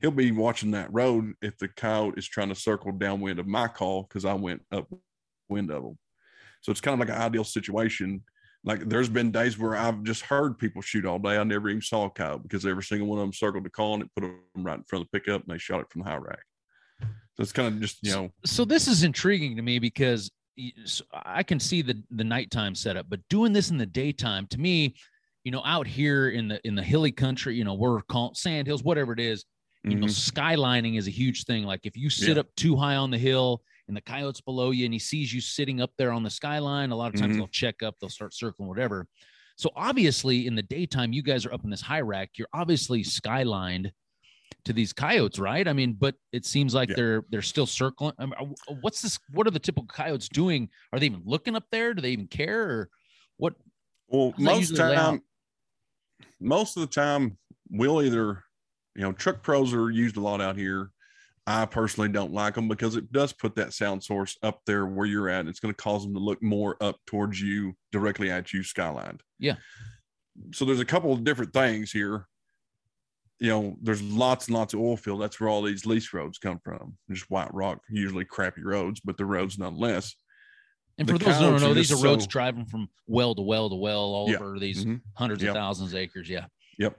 [0.00, 3.68] he'll be watching that road if the coyote is trying to circle downwind of my
[3.68, 5.98] call because I went upwind of them.
[6.68, 8.22] So it's kind of like an ideal situation.
[8.62, 11.38] Like there's been days where I've just heard people shoot all day.
[11.38, 13.94] I never even saw a coyote because every single one of them circled the call
[13.94, 16.02] and it put them right in front of the pickup and they shot it from
[16.02, 16.42] the high rack.
[17.00, 18.30] So it's kind of just, you know.
[18.44, 20.30] So this is intriguing to me because
[21.14, 24.94] I can see the the nighttime setup, but doing this in the daytime to me,
[25.44, 28.66] you know, out here in the in the hilly country, you know, we're called sand
[28.66, 29.46] hills, whatever it is,
[29.84, 30.00] you mm-hmm.
[30.00, 31.64] know, skylining is a huge thing.
[31.64, 32.40] Like if you sit yeah.
[32.40, 35.40] up too high on the hill and the coyote's below you and he sees you
[35.40, 37.40] sitting up there on the skyline, a lot of times mm-hmm.
[37.40, 39.06] they'll check up, they'll start circling, whatever.
[39.56, 43.02] So obviously in the daytime, you guys are up in this high rack, you're obviously
[43.02, 43.90] skylined
[44.64, 45.66] to these coyotes, right?
[45.66, 46.96] I mean, but it seems like yeah.
[46.96, 48.12] they're they're still circling.
[48.18, 49.18] Um, uh, I mean, uh, what's this?
[49.32, 50.68] What are the typical coyotes doing?
[50.92, 51.94] Are they even looking up there?
[51.94, 52.88] Do they even care, or
[53.36, 53.54] what?
[54.08, 55.22] Well, most time,
[56.40, 57.36] most of the time,
[57.70, 58.42] we'll either,
[58.94, 60.90] you know, truck pros are used a lot out here.
[61.50, 65.06] I personally don't like them because it does put that sound source up there where
[65.06, 65.46] you're at.
[65.46, 69.20] It's going to cause them to look more up towards you, directly at you, skylined.
[69.38, 69.54] Yeah.
[70.52, 72.26] So there's a couple of different things here
[73.40, 75.22] you know, there's lots and lots of oil field.
[75.22, 76.96] That's where all these lease roads come from.
[77.10, 80.14] Just white rock, usually crappy roads, but the roads nonetheless.
[80.98, 83.42] And the for those who don't know, these are roads so, driving from well to
[83.42, 84.38] well to well all yeah.
[84.38, 84.96] over these mm-hmm.
[85.14, 85.50] hundreds yep.
[85.50, 86.28] of thousands of acres.
[86.28, 86.46] Yeah.
[86.78, 86.98] Yep.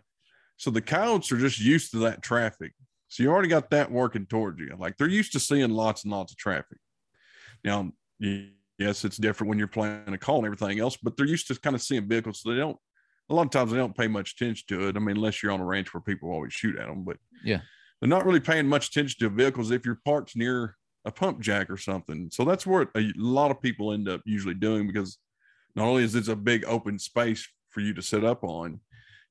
[0.55, 2.73] So the coyotes are just used to that traffic.
[3.09, 4.75] So you already got that working towards you.
[4.77, 6.77] Like they're used to seeing lots and lots of traffic.
[7.63, 11.47] Now, yes, it's different when you're playing a call and everything else, but they're used
[11.47, 12.41] to kind of seeing vehicles.
[12.41, 12.77] So they don't
[13.29, 14.95] a lot of times they don't pay much attention to it.
[14.95, 17.61] I mean, unless you're on a ranch where people always shoot at them, but yeah,
[17.99, 21.69] they're not really paying much attention to vehicles if you're parked near a pump jack
[21.69, 22.29] or something.
[22.31, 25.17] So that's what a lot of people end up usually doing because
[25.75, 28.79] not only is it a big open space for you to set up on,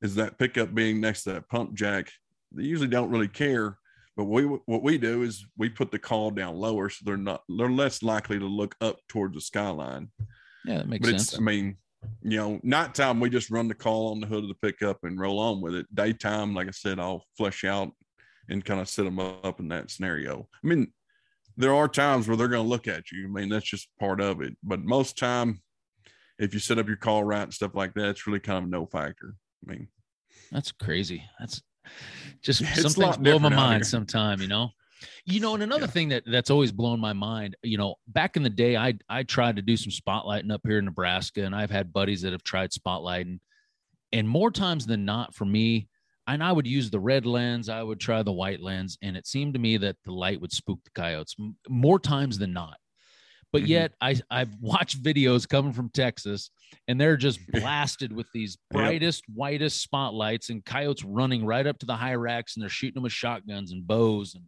[0.01, 2.11] is that pickup being next to that pump jack.
[2.53, 3.79] They usually don't really care.
[4.17, 7.43] But we what we do is we put the call down lower so they're not
[7.49, 10.11] they're less likely to look up towards the skyline.
[10.65, 11.29] Yeah, that makes but sense.
[11.29, 11.77] It's, I mean,
[12.23, 15.21] you know, nighttime we just run the call on the hood of the pickup and
[15.21, 15.87] roll on with it.
[15.95, 17.93] Daytime, like I said, I'll flesh out
[18.49, 20.49] and kind of set them up in that scenario.
[20.65, 20.93] I mean,
[21.57, 23.25] there are times where they're going to look at you.
[23.27, 24.57] I mean, that's just part of it.
[24.63, 25.61] But most time,
[26.39, 28.71] if you set up your call right and stuff like that, it's really kind of
[28.71, 29.35] no factor.
[29.67, 29.89] I mean,
[30.51, 31.23] that's crazy.
[31.39, 31.63] That's
[32.43, 34.71] just some things blow my mind sometime, you know?
[35.25, 35.89] You know, and another yeah.
[35.89, 39.23] thing that that's always blown my mind, you know, back in the day, I I
[39.23, 42.43] tried to do some spotlighting up here in Nebraska, and I've had buddies that have
[42.43, 43.39] tried spotlighting,
[44.13, 45.89] and more times than not, for me,
[46.27, 49.27] and I would use the red lens, I would try the white lens, and it
[49.27, 51.37] seemed to me that the light would spook the coyotes
[51.69, 52.77] more times than not.
[53.53, 53.71] But mm-hmm.
[53.71, 56.51] yet, I I've watched videos coming from Texas,
[56.87, 59.37] and they're just blasted with these brightest, yep.
[59.37, 63.03] whitest spotlights, and coyotes running right up to the high racks, and they're shooting them
[63.05, 64.45] with shotguns and bows and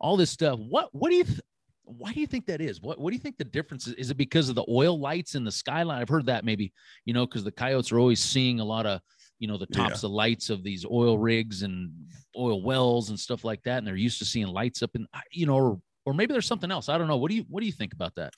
[0.00, 0.58] all this stuff.
[0.58, 1.40] What what do you th-
[1.84, 2.80] why do you think that is?
[2.80, 3.94] What what do you think the difference is?
[3.94, 6.00] Is it because of the oil lights in the skyline?
[6.00, 6.72] I've heard that maybe,
[7.04, 9.00] you know, because the coyotes are always seeing a lot of,
[9.38, 10.08] you know, the tops yeah.
[10.08, 11.90] of lights of these oil rigs and
[12.36, 13.78] oil wells and stuff like that.
[13.78, 16.70] And they're used to seeing lights up in, you know, or, or maybe there's something
[16.70, 16.88] else.
[16.88, 17.16] I don't know.
[17.16, 18.34] What do you what do you think about that?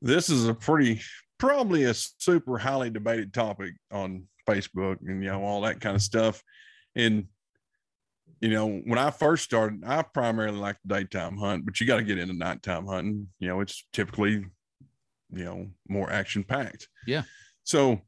[0.00, 1.00] This is a pretty
[1.38, 6.02] probably a super highly debated topic on Facebook and you know all that kind of
[6.02, 6.42] stuff.
[6.94, 7.26] And
[8.40, 11.96] you know, when I first started, I primarily like the daytime hunt, but you got
[11.96, 13.28] to get into nighttime hunting.
[13.38, 14.44] You know, it's typically,
[15.32, 16.88] you know, more action packed.
[17.06, 17.22] Yeah.
[17.62, 18.02] So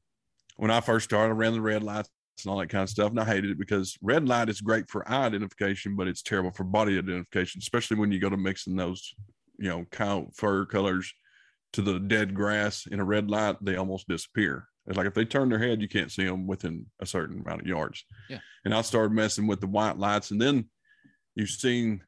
[0.56, 2.10] when I first started, I ran the red lights
[2.44, 3.10] and all that kind of stuff.
[3.10, 6.50] And I hated it because red light is great for eye identification, but it's terrible
[6.50, 9.14] for body identification, especially when you go to mixing those,
[9.58, 11.10] you know, cow fur colors
[11.76, 14.66] to the dead grass in a red light, they almost disappear.
[14.86, 17.60] It's like if they turn their head, you can't see them within a certain amount
[17.60, 18.04] of yards.
[18.30, 18.38] Yeah.
[18.64, 20.70] And I started messing with the white lights, and then
[21.34, 22.02] you've seen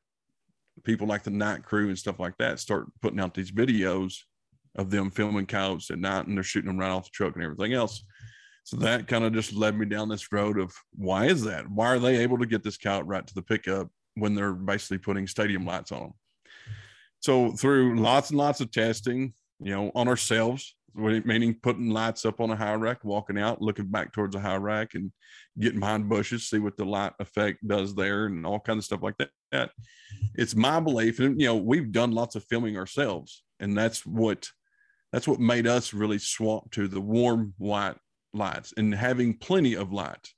[0.85, 4.17] people like the night crew and stuff like that start putting out these videos
[4.77, 7.45] of them filming coyotes at night, and they're shooting them right off the truck and
[7.45, 8.05] everything else.
[8.65, 11.69] So that kind of just led me down this road of why is that?
[11.71, 14.99] Why are they able to get this coyote right to the pickup when they're basically
[14.99, 16.15] putting stadium lights on them?
[17.21, 22.41] So through lots and lots of testing, you know, on ourselves, meaning putting lights up
[22.41, 25.13] on a high rack, walking out, looking back towards a high rack, and
[25.59, 29.03] getting behind bushes, see what the light effect does there, and all kinds of stuff
[29.03, 29.17] like
[29.51, 29.71] that.
[30.35, 34.49] It's my belief, and you know, we've done lots of filming ourselves, and that's what
[35.13, 37.97] that's what made us really swap to the warm white
[38.35, 40.29] lights and having plenty of light.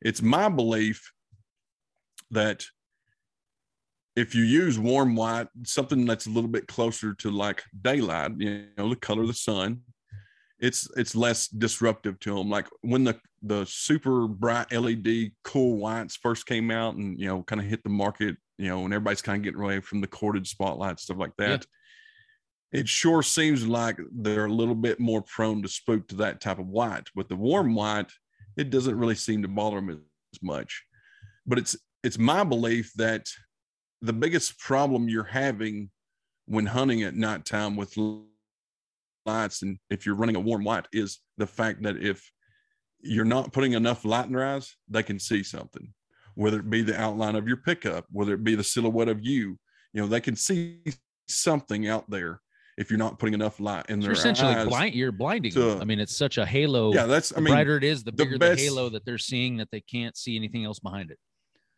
[0.00, 1.12] It's my belief
[2.32, 2.66] that
[4.14, 8.66] if you use warm white, something that's a little bit closer to like daylight, you
[8.76, 9.80] know, the color of the sun,
[10.62, 12.50] it's it's less disruptive to them.
[12.50, 17.42] Like when the the super bright LED cool whites first came out and you know
[17.42, 20.06] kind of hit the market, you know, and everybody's kind of getting away from the
[20.06, 21.66] corded spotlight stuff like that.
[22.72, 22.80] Yeah.
[22.80, 26.58] It sure seems like they're a little bit more prone to spook to that type
[26.58, 27.06] of white.
[27.14, 28.10] With the warm white,
[28.56, 30.84] it doesn't really seem to bother them as much.
[31.44, 33.26] But it's it's my belief that
[34.02, 35.90] the biggest problem you're having
[36.46, 37.96] when hunting at nighttime with
[39.24, 42.30] lights and if you're running a warm light is the fact that if
[43.00, 45.92] you're not putting enough light in their eyes, they can see something,
[46.34, 49.58] whether it be the outline of your pickup, whether it be the silhouette of you,
[49.92, 50.80] you know, they can see
[51.28, 52.40] something out there
[52.78, 54.66] if you're not putting enough light in their essentially eyes.
[54.66, 56.92] blind you're blinding to, I mean, it's such a halo.
[56.92, 59.04] Yeah, that's I the mean brighter it is, the bigger the, best, the halo that
[59.04, 61.18] they're seeing that they can't see anything else behind it.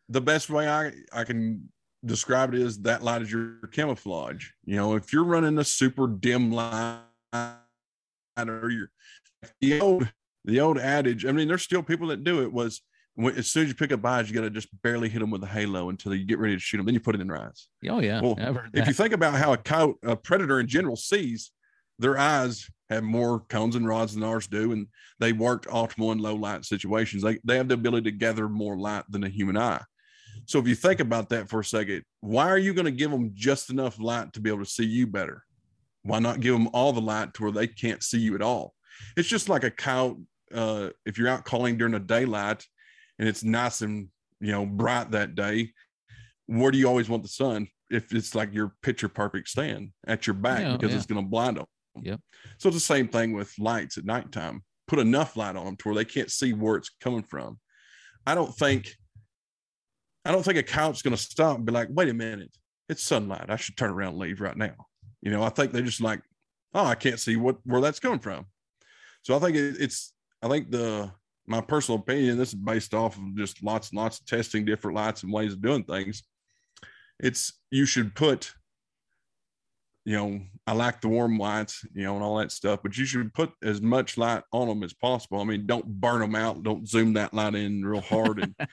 [0.09, 1.69] The best way I I can
[2.05, 4.49] describe it as that light is your camouflage.
[4.65, 7.01] You know, if you're running a super dim light
[8.37, 8.89] or your
[9.61, 10.11] the old
[10.43, 12.81] the old adage, I mean, there's still people that do it was
[13.17, 15.41] as soon as you pick up eyes, you got to just barely hit them with
[15.43, 16.85] a halo until you get ready to shoot them.
[16.85, 17.67] Then you put it in their eyes.
[17.89, 18.21] Oh yeah.
[18.21, 18.35] Well,
[18.73, 21.51] if you think about how a cow, a predator in general sees,
[21.97, 24.87] their eyes have more cones and rods than ours do, and
[25.19, 27.23] they work optimal in low light situations.
[27.23, 29.81] They they have the ability to gather more light than a human eye.
[30.45, 33.11] So if you think about that for a second, why are you going to give
[33.11, 35.43] them just enough light to be able to see you better?
[36.03, 38.73] Why not give them all the light to where they can't see you at all?
[39.17, 40.17] It's just like a cow.
[40.53, 42.63] Uh, if you're out calling during the daylight
[43.17, 45.71] and it's nice and you know bright that day,
[46.45, 47.67] where do you always want the sun?
[47.89, 50.97] If it's like your picture perfect stand at your back yeah, because yeah.
[50.97, 51.65] it's going to blind them.
[52.01, 52.19] Yep.
[52.57, 54.63] So it's the same thing with lights at nighttime.
[54.87, 57.59] Put enough light on them to where they can't see where it's coming from.
[58.27, 58.95] I don't think
[60.25, 62.51] I don't think a couch's going to stop and be like, wait a minute,
[62.89, 63.49] it's sunlight.
[63.49, 64.73] I should turn around and leave right now.
[65.21, 66.21] You know, I think they're just like,
[66.73, 68.45] oh, I can't see what where that's coming from.
[69.21, 71.11] So I think it, it's, I think the,
[71.47, 74.95] my personal opinion, this is based off of just lots and lots of testing different
[74.95, 76.23] lights and ways of doing things.
[77.19, 78.53] It's, you should put,
[80.05, 83.05] you know, I like the warm lights, you know, and all that stuff, but you
[83.05, 85.39] should put as much light on them as possible.
[85.39, 86.63] I mean, don't burn them out.
[86.63, 88.55] Don't zoom that light in real hard and,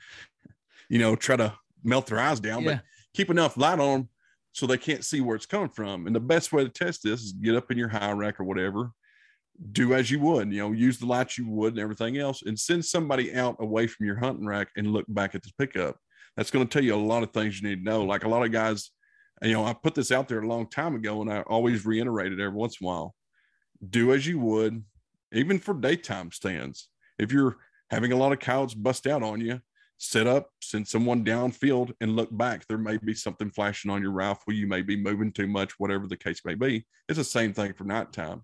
[0.92, 2.74] you know, try to melt their eyes down, Yeah.
[2.74, 2.82] but
[3.14, 4.08] keep enough light on them
[4.52, 6.06] so they can't see where it's coming from.
[6.06, 8.44] And the best way to test this is get up in your high rack or
[8.44, 8.90] whatever,
[9.72, 12.60] do as you would, you know, use the lights you would and everything else, and
[12.60, 15.96] send somebody out away from your hunting rack and look back at the pickup.
[16.36, 18.04] That's going to tell you a lot of things you need to know.
[18.04, 18.90] Like a lot of guys,
[19.40, 22.32] you know, I put this out there a long time ago and I always reiterate
[22.32, 23.14] it every once in a while.
[23.88, 24.84] Do as you would,
[25.32, 26.90] even for daytime stands.
[27.18, 27.56] If you're
[27.90, 29.62] having a lot of coyotes bust out on you,
[30.02, 32.66] set up, send someone downfield and look back.
[32.66, 34.52] There may be something flashing on your rifle.
[34.52, 36.84] You may be moving too much, whatever the case may be.
[37.08, 38.42] It's the same thing for nighttime.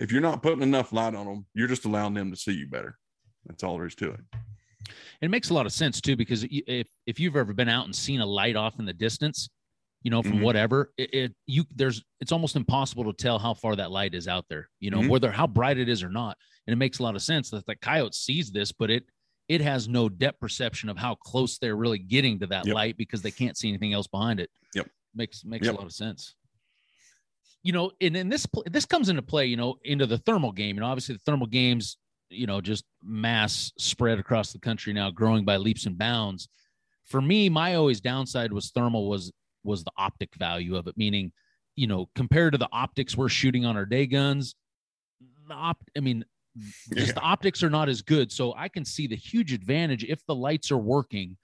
[0.00, 2.66] If you're not putting enough light on them, you're just allowing them to see you
[2.66, 2.98] better.
[3.46, 4.20] That's all there is to it.
[5.22, 7.94] It makes a lot of sense too, because if if you've ever been out and
[7.94, 9.48] seen a light off in the distance,
[10.02, 10.42] you know, from Mhm.
[10.42, 14.26] whatever, it, it you there's it's almost impossible to tell how far that light is
[14.26, 15.08] out there, you know, Mhm.
[15.08, 16.36] whether how bright it is or not.
[16.66, 19.04] And it makes a lot of sense that the coyote sees this, but it
[19.48, 22.74] it has no depth perception of how close they're really getting to that Yep.
[22.74, 24.50] light because they can't see anything else behind it.
[24.74, 24.90] Yep.
[25.14, 25.74] Makes makes Yep.
[25.74, 26.34] a lot of sense.
[27.62, 30.76] You know, and in this this comes into play, you know, into the thermal game.
[30.76, 31.96] You know, obviously the thermal games,
[32.30, 36.48] you know, just mass spread across the country now, growing by leaps and bounds.
[37.04, 39.32] For me, my always downside was thermal was
[39.64, 41.32] was the optic value of it, meaning,
[41.74, 44.54] you know, compared to the optics we're shooting on our day guns,
[45.48, 46.24] the op- I mean,
[46.94, 48.32] just the optics are not as good.
[48.32, 51.36] So I can see the huge advantage if the lights are working.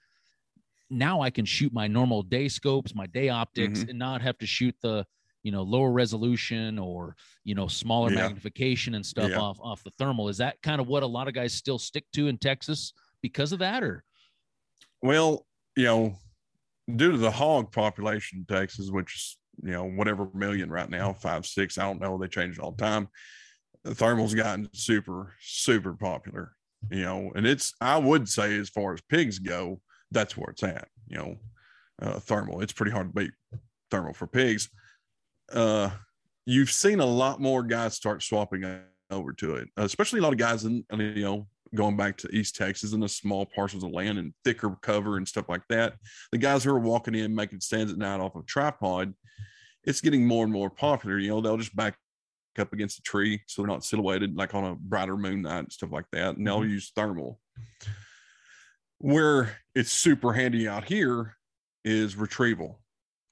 [0.89, 3.89] Now I can shoot my normal day scopes, my day optics, Mhm.
[3.89, 5.05] and not have to shoot the
[5.43, 8.27] you know lower resolution or you know smaller Yeah.
[8.27, 9.39] magnification and stuff Yeah.
[9.39, 10.29] off off the thermal.
[10.29, 13.51] Is that kind of what a lot of guys still stick to in Texas because
[13.51, 14.03] of that, or
[15.01, 15.45] Well,
[15.75, 16.17] you know,
[16.95, 21.11] due to the hog population in Texas, which is, you know, whatever million right now,
[21.13, 23.09] five, six, I don't know, they change all the time.
[23.83, 26.53] The thermal's gotten super, super popular,
[26.89, 29.81] you know, and it's, I would say, as far as pigs go,
[30.11, 31.37] that's where it's at, you know,
[32.01, 32.61] uh, thermal.
[32.61, 33.31] It's pretty hard to beat
[33.91, 34.69] thermal for pigs.
[35.51, 35.89] Uh,
[36.45, 38.63] you've seen a lot more guys start swapping
[39.11, 42.55] over to it, especially a lot of guys in, you know, going back to East
[42.55, 45.95] Texas and the small parcels of land and thicker cover and stuff like that.
[46.31, 49.13] The guys who are walking in making stands at night off of tripod,
[49.83, 51.17] it's getting more and more popular.
[51.17, 51.97] You know, they'll just back
[52.59, 55.71] up against a tree so they're not silhouetted like on a brighter moon night and
[55.71, 56.37] stuff like that.
[56.37, 56.69] And they'll mm-hmm.
[56.69, 57.39] use thermal.
[58.99, 61.35] Where it's super handy out here
[61.83, 62.79] is retrieval.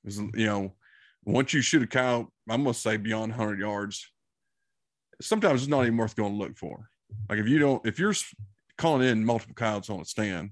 [0.03, 0.73] Is you know,
[1.23, 4.05] once you shoot a cow, I'm gonna say beyond 100 yards,
[5.21, 6.89] sometimes it's not even worth going to look for.
[7.29, 8.13] Like if you don't, if you're
[8.77, 10.51] calling in multiple coyotes on a stand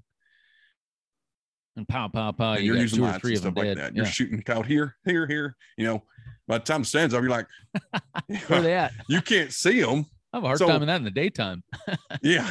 [1.80, 3.78] and pow pow pow, and you you're got using lights three and stuff like dead.
[3.78, 5.56] that, you're shooting out here, here, here.
[5.76, 6.02] You know,
[6.46, 7.46] by the time the stand's up, you're like,
[8.48, 8.92] Where are they at?
[9.08, 10.06] you can't see them.
[10.32, 11.62] I have a hard So- time in that in the daytime.
[12.22, 12.50] Yeah.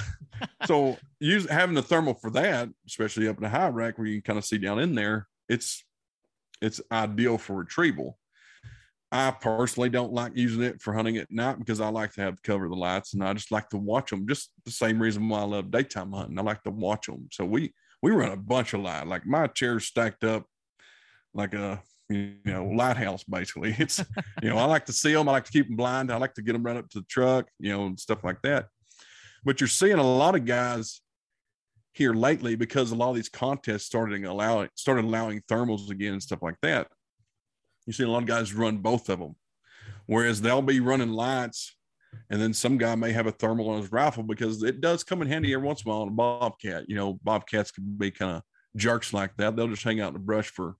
[0.65, 4.21] so use having a thermal for that, especially up in a high rack where you
[4.21, 5.83] can kind of see down in there, it's
[6.61, 8.17] it's ideal for retrieval.
[9.11, 12.43] I personally don't like using it for hunting at night because I like to have
[12.43, 14.27] cover of the lights and I just like to watch them.
[14.27, 16.37] Just the same reason why I love daytime hunting.
[16.37, 17.27] I like to watch them.
[17.31, 19.07] So we we run a bunch of light.
[19.07, 20.45] Like my chair's stacked up
[21.33, 23.75] like a you know lighthouse basically.
[23.79, 24.03] It's
[24.41, 25.29] you know I like to see them.
[25.29, 26.11] I like to keep them blind.
[26.11, 27.47] I like to get them right up to the truck.
[27.59, 28.67] You know and stuff like that.
[29.43, 31.01] But you're seeing a lot of guys
[31.93, 36.23] here lately because a lot of these contests started allowing started allowing thermals again and
[36.23, 36.87] stuff like that.
[37.85, 39.35] You see a lot of guys run both of them,
[40.05, 41.75] whereas they'll be running lights,
[42.29, 45.21] and then some guy may have a thermal on his rifle because it does come
[45.21, 46.85] in handy every once in a while on a bobcat.
[46.87, 48.43] You know, bobcats can be kind of
[48.75, 49.55] jerks like that.
[49.55, 50.75] They'll just hang out in the brush for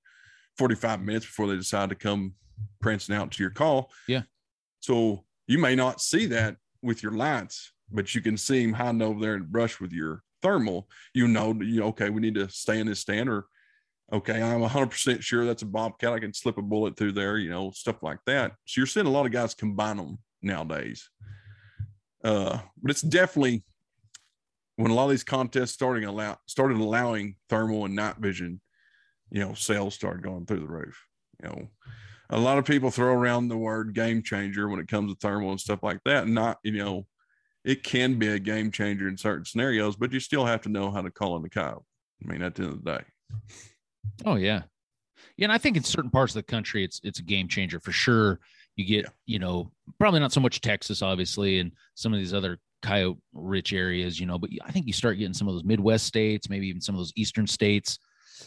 [0.58, 2.34] 45 minutes before they decide to come
[2.82, 3.92] prancing out to your call.
[4.08, 4.24] Yeah.
[4.80, 9.02] So you may not see that with your lights, but you can see him hiding
[9.02, 10.88] over there in the brush with your thermal.
[11.14, 13.46] You know, you okay, we need to stay in this stand, or
[14.14, 16.14] okay, I'm 100% sure that's a bobcat.
[16.14, 18.54] I can slip a bullet through there, you know, stuff like that.
[18.66, 21.10] So you're seeing a lot of guys combine them nowadays.
[22.24, 23.64] Uh, but it's definitely
[24.76, 28.62] when a lot of these contests starting allow started allowing thermal and night vision,
[29.32, 30.98] you know, sales started going through the roof.
[31.42, 31.68] You know,
[32.30, 35.52] a lot of people throw around the word game changer when it comes to thermal
[35.52, 36.28] and stuff like that.
[36.28, 37.06] Not, you know,
[37.66, 40.92] it can be a game changer in certain scenarios, but you still have to know
[40.92, 41.84] how to call in the coyote.
[42.24, 43.04] I mean, at the end of the day.
[44.26, 44.64] Oh yeah.
[45.38, 47.80] Yeah, and I think in certain parts of the country it's it's a game changer
[47.80, 48.40] for sure.
[48.80, 49.12] You get, Yeah.
[49.26, 53.74] you know, probably not so much Texas, obviously, and some of these other coyote rich
[53.74, 56.68] areas, you know, but I think you start getting some of those Midwest states, maybe
[56.70, 58.00] even some of those eastern states,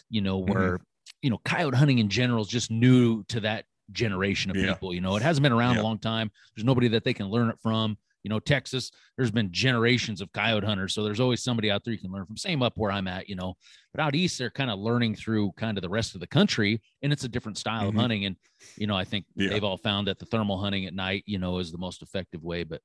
[0.08, 0.52] you know, Mm-hmm.
[0.52, 0.80] where,
[1.20, 4.72] you know, coyote hunting in general is just new to that generation of Yeah.
[4.72, 4.94] people.
[4.94, 5.82] You know, it hasn't been around Yeah.
[5.82, 6.30] a long time.
[6.56, 7.98] There's nobody that they can learn it from.
[8.22, 10.94] You know, Texas, there's been generations of coyote hunters.
[10.94, 12.36] So there's always somebody out there you can learn from.
[12.36, 13.54] Same up where I'm at, you know.
[13.92, 16.80] But out east, they're kind of learning through kind of the rest of the country,
[17.02, 17.88] and it's a different style Mhm.
[17.88, 18.24] of hunting.
[18.26, 18.36] And
[18.76, 19.50] you know, I think Yeah.
[19.50, 22.42] they've all found that the thermal hunting at night, you know, is the most effective
[22.42, 22.62] way.
[22.64, 22.80] But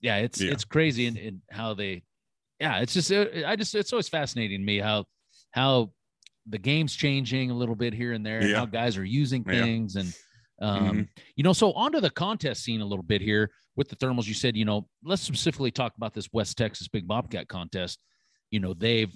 [0.00, 0.52] yeah, it's Yeah.
[0.52, 2.04] it's crazy in, in how they,
[2.60, 5.06] yeah, it's just uh, I just it's always fascinating to me how
[5.50, 5.92] how
[6.46, 9.64] the game's changing a little bit here and there, and how guys are using Yeah.
[9.64, 10.14] things, and
[10.60, 14.26] um, you know, so onto the contest scene a little bit here with the thermals.
[14.26, 17.98] You said, you know, let's specifically talk about this West Texas Big Bobcat contest.
[18.50, 19.14] You know, they've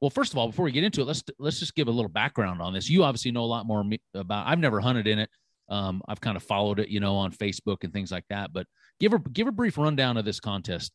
[0.00, 2.08] well, first of all, before we get into it, let's let's just give a little
[2.08, 2.88] background on this.
[2.88, 3.84] You obviously know a lot more
[4.14, 4.46] about.
[4.46, 5.30] I've never hunted in it.
[5.68, 8.52] Um, I've kind of followed it, you know, on Facebook and things like that.
[8.52, 8.66] But
[8.98, 10.92] give a give a brief rundown of this contest.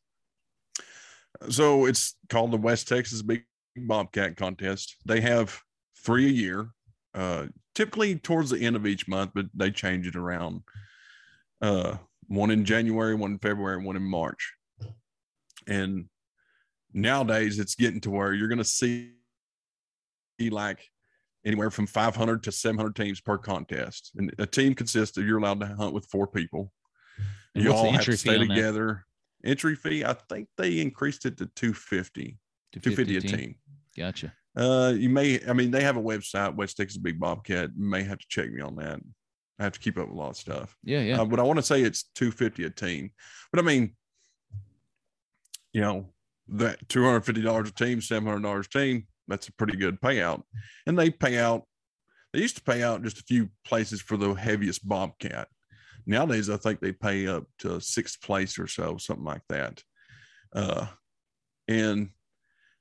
[1.50, 3.44] So it's called the West Texas Big
[3.78, 4.96] Bobcat Contest.
[5.06, 5.60] They have
[6.04, 6.70] three a year,
[7.16, 10.62] uh, typically towards the end of each month, but they change it around.
[11.62, 11.96] Uh,
[12.28, 14.54] one in January, one in February, one in March.
[15.68, 16.06] And
[16.94, 19.12] nowadays it's getting to where you're going to see
[20.40, 20.90] like
[21.46, 24.12] anywhere from 500 to 700 teams per contest.
[24.18, 26.72] And a team consists of you're allowed to hunt with four people.
[27.54, 28.56] And you what's all have to stay on that?
[28.56, 29.06] together.
[29.44, 32.38] Entry fee, I think they increased it to 250,
[32.74, 33.56] 250 a team.
[33.96, 34.34] Gotcha.
[34.58, 37.72] Uh, you may, I mean, they have a website, West Texas Big Bobcat.
[37.78, 39.00] You may have to check me on that.
[39.60, 40.76] I have to keep up with a lot of stuff.
[40.84, 41.22] Yeah, yeah.
[41.22, 43.12] Uh, but I want to say it's 250 a team.
[43.52, 43.96] But I mean,
[45.74, 46.10] you know,
[46.48, 49.76] that two hundred fifty dollars a team, seven hundred dollars a team, that's a pretty
[49.76, 50.44] good payout.
[50.86, 51.64] And they pay out.
[52.34, 55.48] They used to pay out just a few places for the heaviest bobcat.
[56.06, 59.82] Nowadays, I think they pay up to sixth place or so, something like that.
[60.54, 60.86] Uh,
[61.68, 62.10] and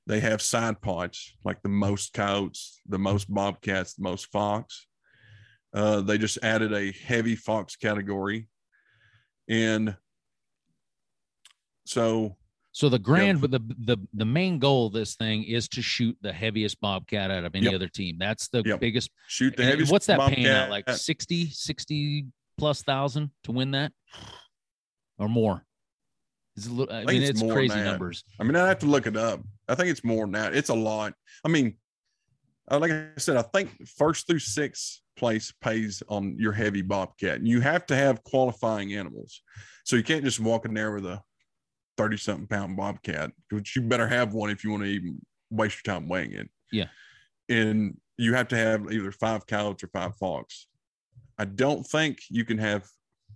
[0.07, 4.87] they have side pots like the most coyotes, the most bobcats, the most fox.
[5.73, 8.47] Uh, they just added a heavy fox category,
[9.49, 9.97] and
[11.85, 12.35] so
[12.71, 16.17] So the grand, but the the the main goal of this thing is to shoot
[16.21, 17.75] the heaviest bobcat out of any Yep.
[17.75, 18.17] other team.
[18.19, 18.79] That's the Yep.
[18.79, 19.09] biggest.
[19.27, 19.91] shoot the heaviest.
[19.91, 20.69] what's that paying out?
[20.69, 22.25] Like 60, 60
[22.57, 23.91] plus thousand to win that,
[25.17, 25.64] or more?
[26.55, 28.23] It's a little, I, think mean, it's it's more crazy numbers.
[28.39, 29.41] I mean, I have to look it up.
[29.67, 30.55] I think it's more than that.
[30.55, 31.13] It's a lot.
[31.43, 31.75] I mean,
[32.71, 37.37] uh, like I said, I think first through sixth place pays on your heavy bobcat.
[37.37, 39.41] And you have to have qualifying animals.
[39.83, 41.21] So you can't just walk in there with a
[41.97, 45.81] 30 something pound bobcat, which you better have one if you want to even waste
[45.85, 46.49] your time weighing it.
[46.71, 46.87] Yeah.
[47.49, 50.67] And you have to have either five coyotes or five fox.
[51.37, 52.87] I don't think you can have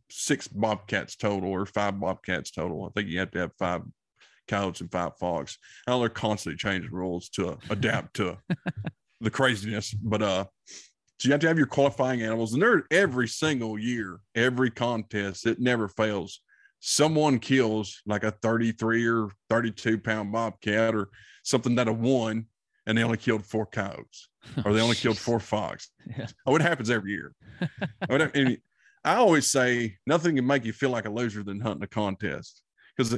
[0.10, 2.86] six bobcats total or five bobcats total.
[2.86, 3.82] I think you have to have five
[4.48, 5.58] coyotes and five fox.
[5.88, 8.38] I know they're constantly changing rules to adapt to
[9.22, 10.46] the craziness, but uh,
[11.20, 15.46] so you have to have your qualifying animals, and they're every single year, every contest,
[15.46, 16.40] it never fails.
[16.80, 21.10] Someone kills like a 33 or 32 pound bobcat or
[21.44, 22.46] something that have won,
[22.86, 24.30] and they only killed four coyotes
[24.64, 25.90] or they only killed four fox.
[26.18, 26.28] Yeah.
[26.46, 27.34] Oh, it happens every year.
[28.10, 28.58] I,
[29.10, 32.62] I always say nothing can make you feel like a loser than hunting a contest.
[32.96, 33.18] Because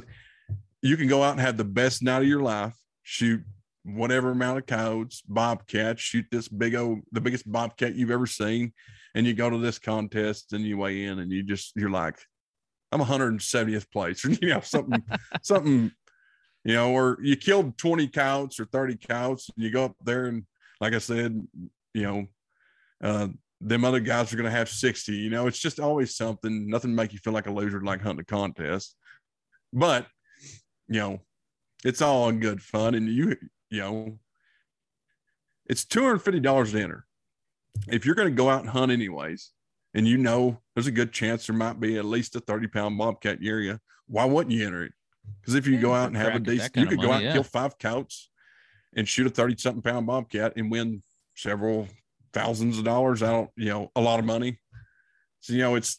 [0.80, 3.42] you can go out and have the best night of your life, shoot
[3.84, 8.72] whatever amount of coyotes, bobcats, shoot this big old, the biggest bobcat you've ever seen,
[9.14, 12.18] and you go to this contest and you weigh in and you just you're like,
[12.90, 15.02] I'm 170th place, or you know something,
[15.42, 15.92] something,
[16.64, 20.24] you know, or you killed 20 coyotes or 30 coyotes, and you go up there
[20.24, 20.46] and
[20.80, 21.46] like I said,
[21.92, 22.26] you know,
[23.04, 23.28] uh,
[23.64, 25.12] them other guys are going to have 60.
[25.12, 26.68] You know, it's just always something.
[26.68, 28.96] Nothing make you feel like a loser like hunting a contest.
[29.72, 30.06] But,
[30.88, 31.20] you know,
[31.84, 32.94] it's all in good fun.
[32.94, 33.36] And you,
[33.70, 34.18] you know,
[35.66, 37.06] it's $250 to enter.
[37.88, 39.52] If you're going to go out and hunt anyways,
[39.94, 42.98] and you know there's a good chance there might be at least a 30 pound
[42.98, 44.92] bobcat in your area, why wouldn't you enter it?
[45.40, 47.22] Because if you Yeah, go out and have a decent, you could go money, out
[47.22, 48.30] and kill five coyotes
[48.94, 51.02] and shoot a 30 something pound bobcat and win
[51.34, 51.88] several
[52.32, 54.58] thousands of dollars I don't, you know, a lot of money.
[55.40, 55.98] So, you know, it's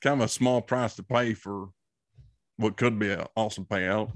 [0.00, 1.68] kind of a small price to pay for
[2.56, 4.12] what could be an awesome payout.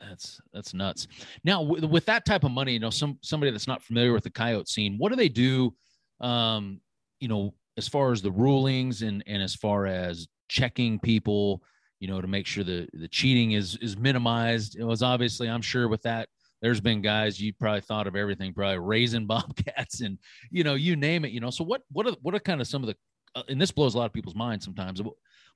[0.00, 1.08] That's that's nuts.
[1.44, 4.24] Now, with, with that type of money, you know, some somebody that's not familiar with
[4.24, 5.74] the coyote scene, what do they do?
[6.20, 6.80] Um,
[7.20, 11.62] you know, as far as the rulings and and as far as checking people,
[11.98, 14.76] you know, to make sure the the cheating is is minimized.
[14.78, 16.28] It was obviously, I'm sure, with that.
[16.62, 20.18] There's been guys you probably thought of everything, probably raising bobcats and
[20.50, 21.32] you know, you name it.
[21.32, 22.96] You know, so what what are what are kind of some of the
[23.34, 25.00] uh, and this blows a lot of people's minds sometimes.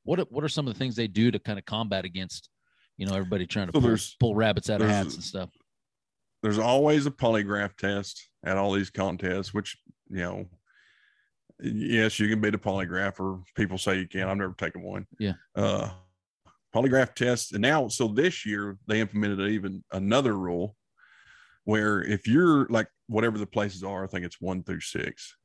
[0.04, 2.50] What what are some of the things they do to kind of combat against,
[2.98, 5.50] you know, everybody trying to So pull, pull rabbits out of hats and stuff?
[6.42, 9.78] There's always a polygraph test at all these contests, which,
[10.10, 10.44] you know,
[11.58, 14.28] yes, you can beat a polygraph or people say you can.
[14.28, 15.06] I've never taken one.
[15.18, 15.32] Yeah.
[15.56, 15.88] Uh,
[16.74, 17.52] polygraph tests.
[17.52, 20.76] And now, so this year they implemented even another rule
[21.64, 25.36] where if you're like whatever the places are, I think it's one through six.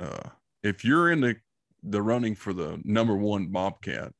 [0.00, 0.30] Uh,
[0.62, 1.36] if you're in the
[1.82, 4.12] the running for the number one bobcat,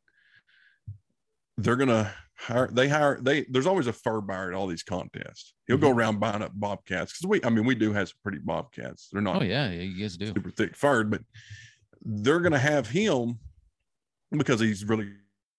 [1.57, 2.69] they're gonna hire.
[2.73, 3.19] They hire.
[3.21, 5.55] They there's always a fur buyer at all these contests.
[5.67, 7.41] He'll go around buying up bobcats because we.
[7.45, 9.09] I mean, we do have some pretty bobcats.
[9.13, 10.27] They're not Oh yeah, yeah, you guys do.
[10.27, 11.23] super thick furred, but
[12.05, 13.39] they're going to have him
[14.33, 15.13] because he's really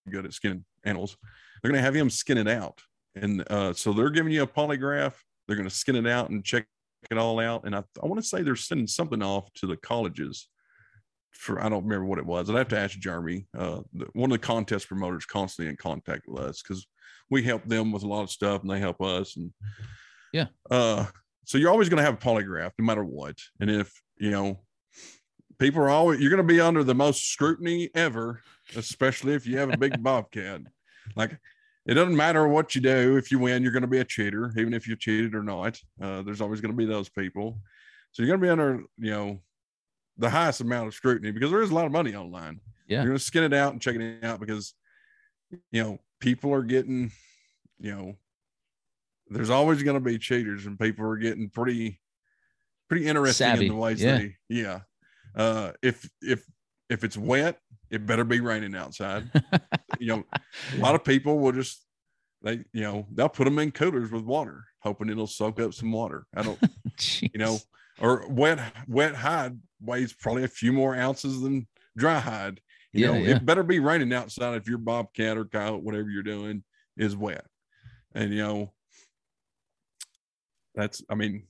[0.09, 1.16] good at skinning animals.
[1.61, 2.82] They're going to have him skin it out,
[3.16, 5.14] and uh, so they're giving you a polygraph.
[5.47, 6.67] They're going to skin it out and check
[7.11, 7.65] it all out.
[7.65, 10.47] And I, I want to say they're sending something off to the colleges
[11.31, 12.49] for I don't remember what it was.
[12.49, 13.47] I'd have to ask Jeremy.
[13.57, 16.85] Uh, the, one of the contest promoters constantly in contact with us because
[17.29, 19.35] we help them with a lot of stuff and they help us.
[19.35, 19.51] And
[20.31, 20.47] Yeah.
[20.69, 21.07] uh,
[21.45, 23.35] so you're always going to have a polygraph no matter what.
[23.59, 24.61] And if you know
[25.59, 28.41] people are always you're going to be under the most scrutiny ever,
[28.75, 30.61] especially if you have a big bobcat.
[31.15, 31.37] Like
[31.86, 33.17] it doesn't matter what you do.
[33.17, 35.79] If you win, you're going to be a cheater, even if you cheated or not.
[36.01, 37.59] Uh, there's always going to be those people.
[38.11, 39.41] So you're going to be under, you know,
[40.17, 42.61] the highest amount of scrutiny because there is a lot of money online.
[42.88, 42.99] Yeah.
[42.99, 44.73] You're going to skin it out and check it out because,
[45.71, 47.11] you know, people are getting,
[47.79, 48.15] you know,
[49.27, 51.99] there's always going to be cheaters and people are getting pretty,
[52.88, 54.17] pretty interesting Savvy, in the ways yeah.
[54.17, 54.79] they, yeah.
[55.36, 56.45] Uh, if, if,
[56.89, 57.59] if it's wet,
[57.93, 59.29] it better be raining outside.
[59.99, 60.23] you know,
[60.73, 61.85] a lot of people will just
[62.41, 65.91] they you know they'll put them in coolers with water, hoping it'll soak up some
[65.91, 66.25] water.
[66.35, 66.59] I don't,
[67.21, 67.59] you know,
[68.01, 72.59] or wet wet hide weighs probably a few more ounces than dry hide.
[72.91, 73.35] You Yeah, know, yeah.
[73.35, 76.63] it better be raining outside if your bobcat or coyote, whatever you're doing,
[76.97, 77.45] is wet.
[78.15, 78.73] And you know,
[80.73, 81.45] that's I mean,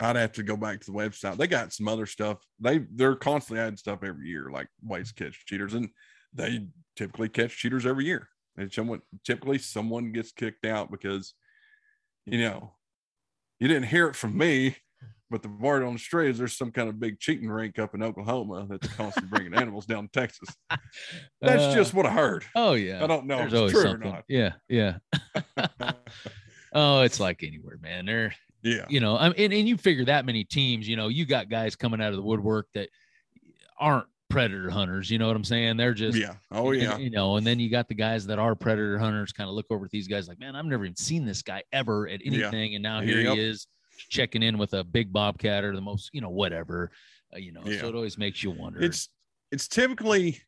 [0.00, 1.36] I'd have to go back to the website.
[1.36, 2.38] They got some other stuff.
[2.60, 5.88] They they're constantly adding stuff every year, like ways to catch cheaters, and
[6.32, 8.28] they typically catch cheaters every year.
[8.56, 11.34] And someone typically someone gets kicked out because,
[12.26, 12.74] you know,
[13.60, 14.76] you didn't hear it from me,
[15.30, 17.94] but the word on the street is there's some kind of big cheating rink up
[17.94, 20.48] in Oklahoma that's constantly bringing animals down to Texas.
[21.40, 22.44] That's Uh, just what I heard.
[22.54, 23.02] Oh yeah.
[23.02, 24.08] I don't know if it's true something.
[24.08, 24.24] or not.
[24.28, 24.98] Yeah, yeah.
[26.72, 28.06] oh, it's like anywhere, man.
[28.06, 28.86] They're Yeah.
[28.88, 31.48] you know, I mean, and, and you figure that many teams, you know, you got
[31.48, 32.88] guys coming out of the woodwork that
[33.78, 35.10] aren't predator hunters.
[35.10, 35.76] You know what I'm saying?
[35.76, 36.34] They're just Yeah.
[36.50, 36.98] Oh and- yeah.
[36.98, 39.66] you know, and then you got the guys that are predator hunters kind of look
[39.70, 42.32] over at these guys like, man, I've never even seen this guy ever at Yeah.
[42.46, 43.34] anything, and now here Yep.
[43.36, 43.66] he is
[44.10, 46.90] checking in with a big bobcat or the most, you know, whatever,
[47.34, 47.62] uh, you know.
[47.64, 47.80] Yeah.
[47.80, 48.82] So it always makes you wonder.
[48.82, 49.08] It's
[49.50, 50.40] it's typically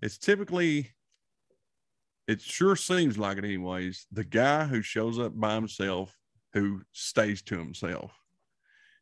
[0.00, 0.92] it's typically
[2.26, 4.06] it sure seems like it anyways.
[4.10, 6.16] The guy who shows up by himself
[6.54, 8.12] who stays to himself.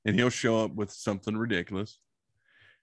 [0.04, 2.00] And he'll show up with something ridiculous.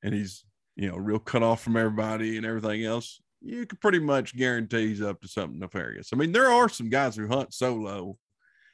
[0.04, 0.46] And he's,
[0.76, 3.20] you know, real cut off from everybody and everything else.
[3.42, 6.10] You can pretty much guarantee he's up to something nefarious.
[6.14, 8.18] I mean, there are some guys who hunt solo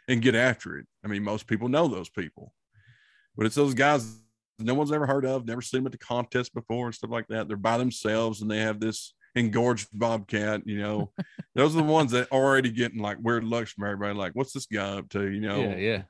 [0.08, 0.86] and get after it.
[1.04, 2.54] I mean, most people know those people,
[3.36, 4.20] but it's those guys
[4.60, 7.28] no one's ever heard of, never seen them at the contest before and stuff like
[7.28, 7.48] that.
[7.48, 11.12] They're by themselves and they have this engorged bobcat, you know.
[11.54, 14.66] Those are the ones that already getting like weird looks from everybody, like, what's this
[14.66, 15.30] guy up to?
[15.30, 16.02] You know, yeah, yeah.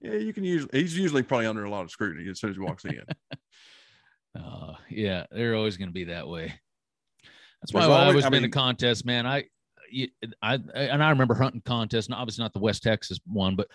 [0.00, 2.56] yeah, you can usually he's usually probably under a lot of scrutiny as soon as
[2.56, 3.00] he walks in.
[4.38, 6.52] Uh, yeah, they're always going to be that way.
[7.60, 9.26] That's why There's I always- I been a contest, man.
[9.26, 9.44] I,
[9.90, 10.10] you-
[10.42, 13.66] I, and I remember hunting contests, and obviously not the West Texas one, but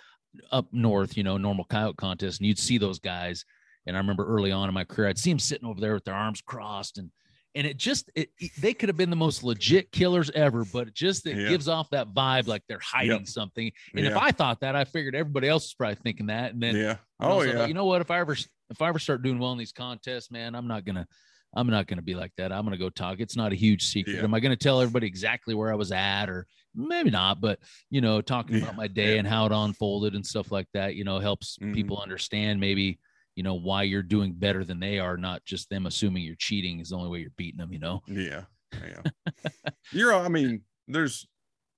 [0.52, 3.44] up north, you know, normal coyote contest, and you'd see those guys.
[3.86, 6.06] And I remember early on in my career, I'd see them sitting over there with
[6.06, 7.12] their arms crossed, and
[7.56, 8.30] and it just it,
[8.60, 11.50] they could have been the most legit killers ever, but it just it Yeah.
[11.50, 13.28] gives off that vibe like they're hiding Yep.
[13.28, 13.72] something.
[13.96, 16.76] And if I thought that, I figured everybody else is probably thinking that, and then
[16.76, 16.82] yeah.
[16.82, 17.66] you know, Oh so I thought, yeah.
[17.68, 18.02] you know what?
[18.02, 18.34] If I ever
[18.70, 21.08] if I ever start doing well in these contests, man, I'm not gonna
[21.56, 22.52] I'm not gonna be like that.
[22.52, 23.20] I'm gonna go talk.
[23.20, 24.16] It's not a huge secret.
[24.16, 24.24] Yeah.
[24.24, 27.60] Am I gonna tell everybody exactly where I was at or maybe not, but
[27.92, 29.20] you know, talking Yeah, about my day yeah.
[29.20, 31.76] and how it unfolded and stuff like that, you know, helps Mhm.
[31.76, 32.98] people understand maybe,
[33.36, 36.80] you know, why you're doing better than they are, not just them assuming you're cheating
[36.80, 38.02] is the only way you're beating them, you know.
[38.08, 38.44] Yeah.
[38.74, 39.32] Yeah.
[39.92, 41.28] You're I mean, there's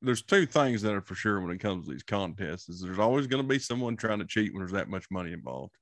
[0.02, 3.00] there's two things that are for sure when it comes to these contests is there's
[3.00, 5.74] always going to be someone trying to cheat when there's that much money involved.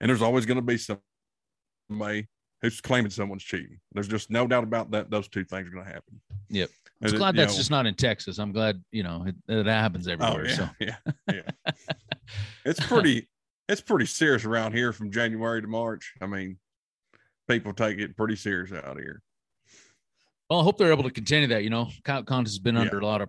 [0.00, 0.78] And there's always going to be
[1.88, 2.28] somebody
[2.62, 3.78] who's claiming someone's cheating.
[3.92, 5.10] There's just no doubt about that.
[5.10, 6.20] Those two things are going to happen.
[6.50, 6.70] Yep.
[7.02, 8.38] I'm glad you that's know- just not in Texas.
[8.38, 10.46] I'm glad, you know, it, that happens Oh everywhere.
[10.46, 10.96] yeah, So yeah,
[11.32, 11.72] yeah.
[12.64, 13.28] it's pretty,
[13.68, 16.14] it's pretty serious around here from January to March.
[16.20, 16.58] I mean,
[17.48, 19.22] people take it pretty serious out here.
[20.48, 21.64] Well, I hope they're able to continue that.
[21.64, 22.82] You know, coyote contest has been Yeah.
[22.82, 23.28] under a lot of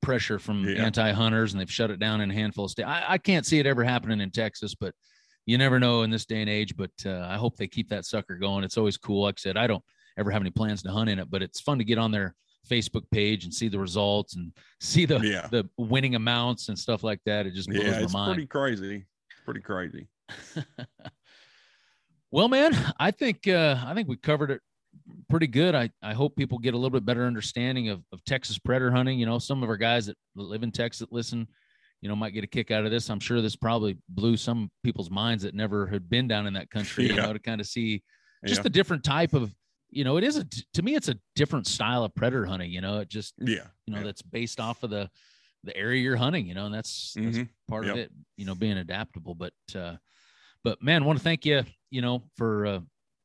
[0.00, 0.84] pressure from Yeah.
[0.84, 2.88] anti-hunters, and they've shut it down in a handful of states.
[2.88, 4.94] I, I can't see it ever happening in Texas, but
[5.46, 6.76] you never know in this day and age.
[6.76, 8.62] But uh, I hope they keep that sucker going.
[8.62, 9.22] It's always cool.
[9.22, 9.82] Like I said, I don't
[10.16, 12.34] ever have any plans to hunt in it, but it's fun to get on their
[12.68, 15.48] Facebook page and see the results and see the Yeah.
[15.50, 17.46] the winning amounts and stuff like that.
[17.46, 18.34] It just blows Yeah, my it's mind.
[18.34, 19.06] pretty crazy.
[19.44, 20.08] Pretty crazy.
[22.30, 24.62] Well, man, I think uh, I think we covered it
[25.28, 25.74] pretty good.
[25.74, 29.18] I, I hope people get a little bit better understanding of, of Texas predator hunting.
[29.18, 31.46] You know, some of our guys that live in Texas that listen,
[32.00, 33.10] you know, might get a kick out of this.
[33.10, 36.70] I'm sure this probably blew some people's minds that never had been down in that
[36.70, 37.06] country.
[37.06, 37.26] You Yeah.
[37.26, 38.02] know, to kind of see
[38.46, 38.62] just Yeah.
[38.62, 39.54] the different type of,
[39.90, 42.70] you know, it is a to me it's a different style of predator hunting.
[42.70, 43.66] You know, it just yeah.
[43.86, 44.04] you know yeah.
[44.04, 45.10] that's based off of the
[45.64, 46.46] the area you're hunting.
[46.46, 47.48] You know, and that's that's Mhm.
[47.68, 49.96] part of it you know being adaptable but uh
[50.62, 52.80] but man want to thank you you know for uh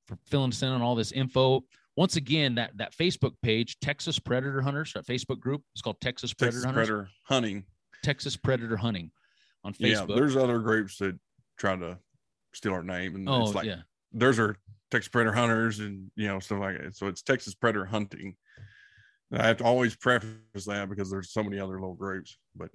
[0.06, 1.62] for filling us in on all this info
[1.98, 6.34] once again that that facebook page texas predator hunters that facebook group it's called texas
[6.34, 7.66] predator Texas hunters predator hunting.
[8.04, 9.12] texas predator hunting
[9.66, 11.20] on Yeah, facebook there's other groups that
[11.58, 11.98] try to
[12.54, 13.82] steal our name, and oh it's like yeah
[14.14, 14.56] theirs are
[14.92, 16.96] Texas predator hunters, and you know stuff like that.
[16.96, 18.38] So it's Texas predator hunting.
[19.32, 22.70] I have to always preface that because there's so many other little groups, but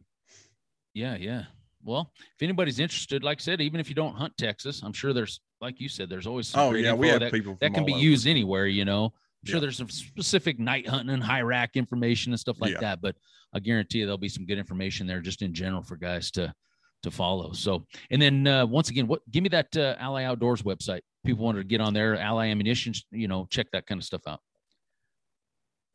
[0.95, 1.45] yeah yeah
[1.83, 5.15] well if anybody's interested like i said even if you don't hunt texas i'm sure
[5.15, 7.87] there's like you said there's always some oh yeah, we have that, people that can
[7.87, 8.01] be over.
[8.03, 9.61] used anywhere you know I'm sure Yeah.
[9.62, 12.81] there's some specific night hunting and high rack information and stuff like Yeah.
[12.81, 13.16] that, but
[13.53, 16.55] I guarantee you there'll be some good information there just in general for guys to
[17.03, 17.53] to follow.
[17.53, 21.01] So, and then uh, once again, what give me that uh, Ally Outdoors website.
[21.27, 24.23] People wanted to get on there, Ally Ammunition, you know, check that kind of stuff
[24.29, 24.39] out.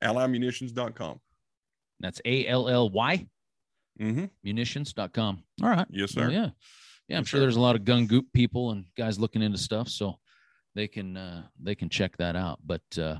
[0.03, 1.19] allymunitions.com.
[1.99, 3.27] That's A L L Y
[3.99, 4.25] Mm-hmm.
[4.43, 5.43] munitions.com.
[5.63, 5.87] All right.
[5.89, 6.31] Yes, Well, sir.
[6.31, 6.49] yeah.
[7.07, 7.41] Yeah, I'm Yes, sure sir.
[7.41, 10.19] there's a lot of gun goop people and guys looking into stuff, so
[10.75, 12.59] they can uh they can check that out.
[12.63, 13.17] But uh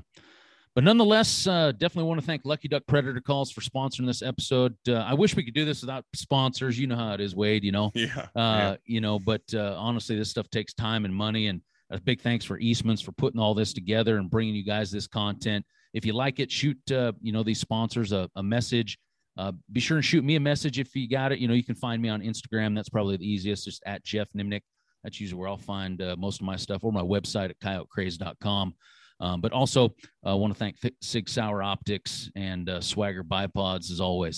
[0.76, 4.76] but nonetheless, uh definitely want to thank Lucky Duck Predator Calls for sponsoring this episode.
[4.86, 6.78] Uh, I wish we could do this without sponsors.
[6.78, 7.90] You know how it is, Wade, you know.
[7.96, 8.26] Yeah.
[8.36, 11.48] Uh, you know, but uh, honestly, this stuff takes time and money.
[11.48, 11.60] And
[11.90, 15.08] a big thanks for Eastman's for putting all this together and bringing you guys this
[15.08, 15.64] content.
[15.94, 18.98] If you like it, shoot uh, you know these sponsors a, a message.
[19.36, 21.38] Uh, be sure and shoot me a message if you got it.
[21.38, 22.74] You know, you can find me on Instagram.
[22.74, 24.62] That's probably the easiest, just at Geoff Nimnicht.
[25.04, 28.74] That's usually where I'll find uh, most of my stuff, or my website at coyotecraze.com.
[29.20, 29.94] Um, but also,
[30.24, 34.26] I uh, want to thank Sig Sauer Optics and uh, Swagger Bipods as always.